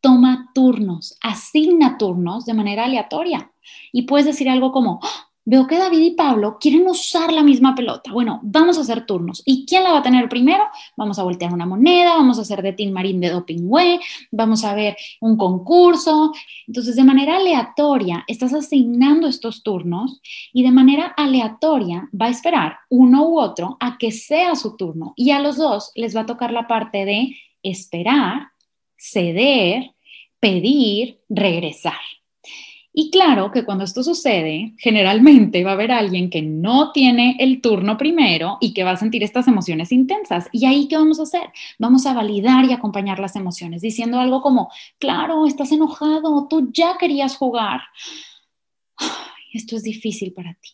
toma 0.00 0.50
turnos, 0.54 1.16
asigna 1.22 1.98
turnos 1.98 2.46
de 2.46 2.54
manera 2.54 2.84
aleatoria. 2.84 3.50
Y 3.92 4.02
puedes 4.02 4.26
decir 4.26 4.48
algo 4.48 4.72
como, 4.72 5.00
¡Ah! 5.02 5.29
Veo 5.44 5.66
que 5.66 5.78
David 5.78 6.00
y 6.00 6.10
Pablo 6.12 6.58
quieren 6.60 6.86
usar 6.86 7.32
la 7.32 7.42
misma 7.42 7.74
pelota. 7.74 8.12
Bueno, 8.12 8.40
vamos 8.42 8.78
a 8.78 8.82
hacer 8.82 9.06
turnos. 9.06 9.42
¿Y 9.44 9.66
quién 9.66 9.82
la 9.82 9.92
va 9.92 9.98
a 9.98 10.02
tener 10.02 10.28
primero? 10.28 10.64
Vamos 10.96 11.18
a 11.18 11.22
voltear 11.22 11.52
una 11.52 11.66
moneda, 11.66 12.14
vamos 12.14 12.38
a 12.38 12.42
hacer 12.42 12.62
de 12.62 12.72
Team 12.72 12.92
Marín 12.92 13.20
de 13.20 13.30
Doping 13.30 13.62
Way, 13.64 14.00
vamos 14.30 14.64
a 14.64 14.74
ver 14.74 14.96
un 15.20 15.36
concurso. 15.36 16.32
Entonces, 16.66 16.96
de 16.96 17.04
manera 17.04 17.36
aleatoria, 17.36 18.24
estás 18.26 18.54
asignando 18.54 19.26
estos 19.26 19.62
turnos 19.62 20.20
y 20.52 20.62
de 20.62 20.72
manera 20.72 21.14
aleatoria 21.16 22.08
va 22.18 22.26
a 22.26 22.30
esperar 22.30 22.78
uno 22.88 23.28
u 23.28 23.40
otro 23.40 23.76
a 23.80 23.98
que 23.98 24.12
sea 24.12 24.54
su 24.54 24.76
turno. 24.76 25.14
Y 25.16 25.30
a 25.30 25.40
los 25.40 25.56
dos 25.56 25.92
les 25.94 26.14
va 26.14 26.20
a 26.20 26.26
tocar 26.26 26.52
la 26.52 26.66
parte 26.66 27.04
de 27.04 27.36
esperar, 27.62 28.48
ceder, 28.96 29.94
pedir, 30.38 31.20
regresar. 31.28 32.00
Y 32.92 33.10
claro 33.10 33.52
que 33.52 33.64
cuando 33.64 33.84
esto 33.84 34.02
sucede, 34.02 34.74
generalmente 34.78 35.62
va 35.62 35.70
a 35.70 35.74
haber 35.74 35.92
alguien 35.92 36.28
que 36.28 36.42
no 36.42 36.90
tiene 36.90 37.36
el 37.38 37.60
turno 37.60 37.96
primero 37.96 38.58
y 38.60 38.74
que 38.74 38.82
va 38.82 38.92
a 38.92 38.96
sentir 38.96 39.22
estas 39.22 39.46
emociones 39.46 39.92
intensas. 39.92 40.48
¿Y 40.50 40.66
ahí 40.66 40.88
qué 40.88 40.96
vamos 40.96 41.20
a 41.20 41.22
hacer? 41.22 41.52
Vamos 41.78 42.04
a 42.06 42.14
validar 42.14 42.64
y 42.64 42.72
acompañar 42.72 43.20
las 43.20 43.36
emociones 43.36 43.82
diciendo 43.82 44.18
algo 44.18 44.42
como, 44.42 44.70
claro, 44.98 45.46
estás 45.46 45.70
enojado, 45.70 46.48
tú 46.48 46.70
ya 46.72 46.96
querías 46.98 47.36
jugar. 47.36 47.80
esto 49.52 49.76
es 49.76 49.84
difícil 49.84 50.32
para 50.32 50.54
ti. 50.54 50.70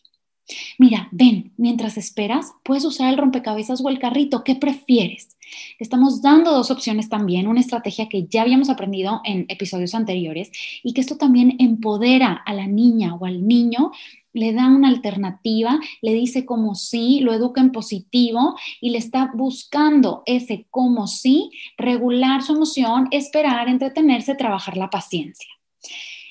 Mira, 0.77 1.09
ven, 1.11 1.51
mientras 1.57 1.97
esperas, 1.97 2.53
puedes 2.63 2.85
usar 2.85 3.09
el 3.09 3.17
rompecabezas 3.17 3.81
o 3.83 3.89
el 3.89 3.99
carrito. 3.99 4.43
¿Qué 4.43 4.55
prefieres? 4.55 5.37
Estamos 5.79 6.21
dando 6.21 6.51
dos 6.51 6.71
opciones 6.71 7.09
también, 7.09 7.47
una 7.47 7.59
estrategia 7.59 8.09
que 8.09 8.27
ya 8.27 8.41
habíamos 8.41 8.69
aprendido 8.69 9.21
en 9.23 9.45
episodios 9.49 9.95
anteriores 9.95 10.51
y 10.83 10.93
que 10.93 11.01
esto 11.01 11.17
también 11.17 11.55
empodera 11.59 12.33
a 12.45 12.53
la 12.53 12.67
niña 12.67 13.15
o 13.15 13.25
al 13.25 13.47
niño 13.47 13.91
le 14.33 14.53
da 14.53 14.67
una 14.67 14.89
alternativa, 14.89 15.79
le 16.01 16.13
dice 16.13 16.45
como 16.45 16.75
sí, 16.75 17.21
lo 17.21 17.33
educa 17.33 17.59
en 17.59 17.71
positivo 17.71 18.55
y 18.79 18.91
le 18.91 18.99
está 18.99 19.31
buscando 19.33 20.21
ese 20.25 20.67
como 20.69 21.07
sí, 21.07 21.49
regular 21.75 22.43
su 22.43 22.53
emoción, 22.53 23.07
esperar, 23.11 23.67
entretenerse, 23.67 24.35
trabajar 24.35 24.77
la 24.77 24.89
paciencia. 24.89 25.49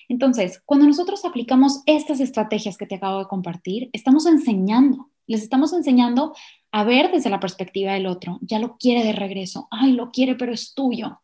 Entonces, 0.08 0.62
cuando 0.64 0.86
nosotros 0.86 1.24
aplicamos 1.24 1.82
estas 1.86 2.20
estrategias 2.20 2.76
que 2.76 2.86
te 2.86 2.96
acabo 2.96 3.18
de 3.18 3.26
compartir, 3.26 3.90
estamos 3.92 4.26
enseñando, 4.26 5.10
les 5.26 5.42
estamos 5.42 5.72
enseñando 5.72 6.34
a 6.72 6.84
ver 6.84 7.10
desde 7.10 7.30
la 7.30 7.40
perspectiva 7.40 7.92
del 7.92 8.06
otro. 8.06 8.38
Ya 8.42 8.58
lo 8.58 8.76
quiere 8.76 9.04
de 9.04 9.12
regreso. 9.12 9.68
Ay, 9.70 9.92
lo 9.92 10.10
quiere, 10.10 10.34
pero 10.34 10.52
es 10.52 10.74
tuyo. 10.74 11.20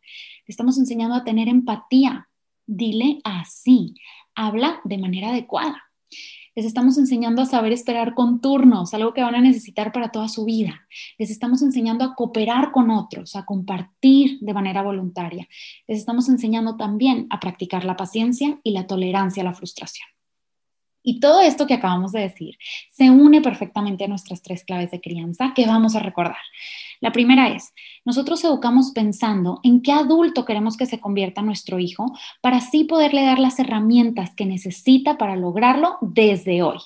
Estamos 0.46 0.78
enseñando 0.78 1.14
a 1.14 1.24
tener 1.24 1.48
empatía. 1.48 2.28
Dile 2.66 3.20
así. 3.24 3.94
Habla 4.34 4.80
de 4.84 4.98
manera 4.98 5.28
adecuada. 5.28 5.82
Les 6.54 6.66
estamos 6.66 6.98
enseñando 6.98 7.40
a 7.40 7.46
saber 7.46 7.72
esperar 7.72 8.14
con 8.14 8.40
turnos, 8.40 8.92
algo 8.92 9.14
que 9.14 9.22
van 9.22 9.34
a 9.34 9.40
necesitar 9.40 9.90
para 9.90 10.10
toda 10.10 10.28
su 10.28 10.44
vida. 10.44 10.86
Les 11.18 11.30
estamos 11.30 11.62
enseñando 11.62 12.04
a 12.04 12.14
cooperar 12.14 12.72
con 12.72 12.90
otros, 12.90 13.36
a 13.36 13.46
compartir 13.46 14.38
de 14.40 14.52
manera 14.52 14.82
voluntaria. 14.82 15.48
Les 15.88 15.98
estamos 15.98 16.28
enseñando 16.28 16.76
también 16.76 17.26
a 17.30 17.40
practicar 17.40 17.84
la 17.84 17.96
paciencia 17.96 18.60
y 18.62 18.72
la 18.72 18.86
tolerancia 18.86 19.42
a 19.42 19.44
la 19.44 19.54
frustración. 19.54 20.06
Y 21.02 21.20
todo 21.20 21.40
esto 21.40 21.66
que 21.66 21.74
acabamos 21.74 22.12
de 22.12 22.20
decir 22.20 22.56
se 22.90 23.10
une 23.10 23.40
perfectamente 23.40 24.04
a 24.04 24.08
nuestras 24.08 24.42
tres 24.42 24.64
claves 24.64 24.90
de 24.90 25.00
crianza 25.00 25.52
que 25.54 25.66
vamos 25.66 25.96
a 25.96 26.00
recordar. 26.00 26.36
La 27.00 27.10
primera 27.10 27.48
es, 27.48 27.72
nosotros 28.04 28.44
educamos 28.44 28.92
pensando 28.92 29.58
en 29.64 29.82
qué 29.82 29.92
adulto 29.92 30.44
queremos 30.44 30.76
que 30.76 30.86
se 30.86 31.00
convierta 31.00 31.42
nuestro 31.42 31.80
hijo 31.80 32.12
para 32.40 32.58
así 32.58 32.84
poderle 32.84 33.24
dar 33.24 33.40
las 33.40 33.58
herramientas 33.58 34.34
que 34.36 34.46
necesita 34.46 35.18
para 35.18 35.34
lograrlo 35.34 35.98
desde 36.00 36.62
hoy. 36.62 36.78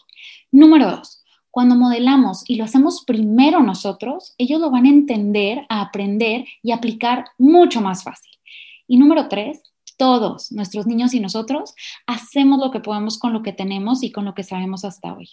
Número 0.50 0.90
dos, 0.90 1.22
cuando 1.50 1.74
modelamos 1.74 2.44
y 2.48 2.56
lo 2.56 2.64
hacemos 2.64 3.04
primero 3.04 3.62
nosotros, 3.62 4.34
ellos 4.38 4.60
lo 4.60 4.70
van 4.70 4.86
a 4.86 4.90
entender, 4.90 5.66
a 5.68 5.82
aprender 5.82 6.44
y 6.62 6.72
aplicar 6.72 7.26
mucho 7.36 7.80
más 7.80 8.04
fácil. 8.04 8.32
Y 8.86 8.96
número 8.96 9.28
tres, 9.28 9.62
todos, 9.96 10.52
nuestros 10.52 10.86
niños 10.86 11.14
y 11.14 11.20
nosotros, 11.20 11.74
hacemos 12.06 12.58
lo 12.60 12.70
que 12.70 12.80
podemos 12.80 13.18
con 13.18 13.32
lo 13.32 13.42
que 13.42 13.52
tenemos 13.52 14.02
y 14.02 14.12
con 14.12 14.24
lo 14.24 14.34
que 14.34 14.42
sabemos 14.42 14.84
hasta 14.84 15.14
hoy. 15.14 15.30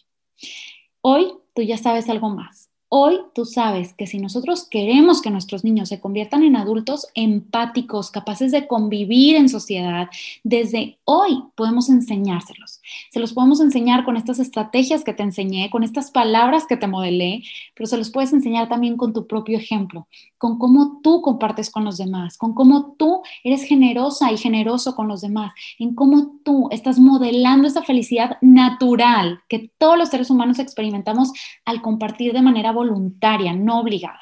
Hoy 1.02 1.34
tú 1.54 1.62
ya 1.62 1.78
sabes 1.78 2.10
algo 2.10 2.30
más. 2.30 2.70
Hoy 2.96 3.22
tú 3.34 3.46
sabes 3.46 3.96
que 3.96 4.06
si 4.06 4.20
nosotros 4.20 4.68
queremos 4.70 5.24
que 5.24 5.32
nuestros 5.32 5.64
niños 5.64 5.90
se 5.90 6.00
conviertan 6.00 6.44
en 6.44 6.56
adultos 6.56 7.08
empáticos, 7.16 8.12
capaces 8.12 8.52
de 8.52 8.68
convivir 8.68 9.36
en 9.36 9.50
sociedad, 9.50 10.10
desde 10.44 11.00
hoy 11.04 11.42
podemos 11.56 11.90
enseñárselos. 11.90 12.82
Se 13.10 13.20
los 13.20 13.34
podemos 13.34 13.62
enseñar 13.62 14.06
con 14.06 14.16
estas 14.16 14.38
estrategias 14.38 15.04
que 15.04 15.16
te 15.16 15.24
enseñé, 15.24 15.72
con 15.72 15.84
estas 15.84 16.12
palabras 16.12 16.68
que 16.68 16.78
te 16.78 16.86
modelé, 16.86 17.42
pero 17.74 17.88
se 17.88 17.98
los 17.98 18.12
puedes 18.12 18.32
enseñar 18.32 18.70
también 18.70 18.96
con 18.96 19.12
tu 19.12 19.26
propio 19.26 19.58
ejemplo, 19.58 20.08
con 20.38 20.60
cómo 20.60 21.00
tú 21.02 21.24
compartes 21.24 21.72
con 21.72 21.86
los 21.86 21.98
demás, 21.98 22.38
con 22.38 22.54
cómo 22.54 22.94
tú 23.00 23.24
eres 23.44 23.64
generosa 23.64 24.32
y 24.32 24.38
generoso 24.38 24.96
con 24.96 25.08
los 25.08 25.22
demás, 25.22 25.52
en 25.80 25.96
cómo 25.96 26.34
tú 26.44 26.68
estás 26.70 27.00
modelando 27.00 27.68
esa 27.68 27.82
felicidad 27.82 28.38
natural 28.42 29.40
que 29.50 29.72
todos 29.80 29.98
los 29.98 30.10
seres 30.10 30.30
humanos 30.30 30.60
experimentamos 30.60 31.32
al 31.66 31.82
compartir 31.82 32.34
de 32.34 32.44
manera 32.44 32.72
voluntaria 32.72 32.83
voluntaria, 32.84 33.54
no 33.54 33.80
obligada. 33.80 34.20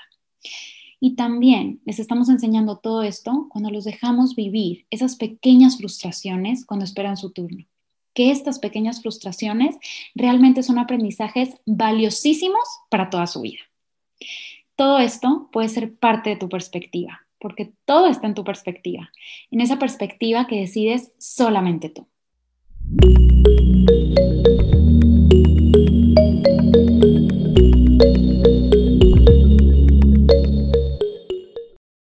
Y 1.00 1.15
también 1.15 1.82
les 1.86 2.00
estamos 2.00 2.30
enseñando 2.30 2.78
todo 2.78 3.02
esto 3.02 3.47
cuando 3.50 3.71
los 3.71 3.86
dejamos 3.86 4.36
vivir 4.36 4.86
esas 4.91 5.15
pequeñas 5.15 5.78
frustraciones 5.78 6.65
cuando 6.65 6.86
esperan 6.86 7.17
su 7.17 7.32
turno. 7.32 7.65
Que 8.13 8.30
estas 8.30 8.60
pequeñas 8.60 9.02
frustraciones 9.02 9.78
realmente 10.13 10.62
son 10.62 10.78
aprendizajes 10.78 11.56
valiosísimos 11.65 12.62
para 12.89 13.10
toda 13.10 13.26
su 13.26 13.41
vida. 13.41 13.62
Todo 14.76 15.00
esto 15.00 15.50
puede 15.52 15.69
ser 15.69 15.95
parte 15.95 16.32
de 16.32 16.36
tu 16.36 16.50
perspectiva, 16.50 17.21
porque 17.39 17.74
todo 17.86 18.08
está 18.08 18.28
en 18.28 18.36
tu 18.36 18.43
perspectiva, 18.43 19.12
en 19.50 19.62
esa 19.62 19.80
perspectiva 19.80 20.45
que 20.45 20.60
decides 20.60 21.13
solamente 21.17 21.89
tú. 21.89 22.08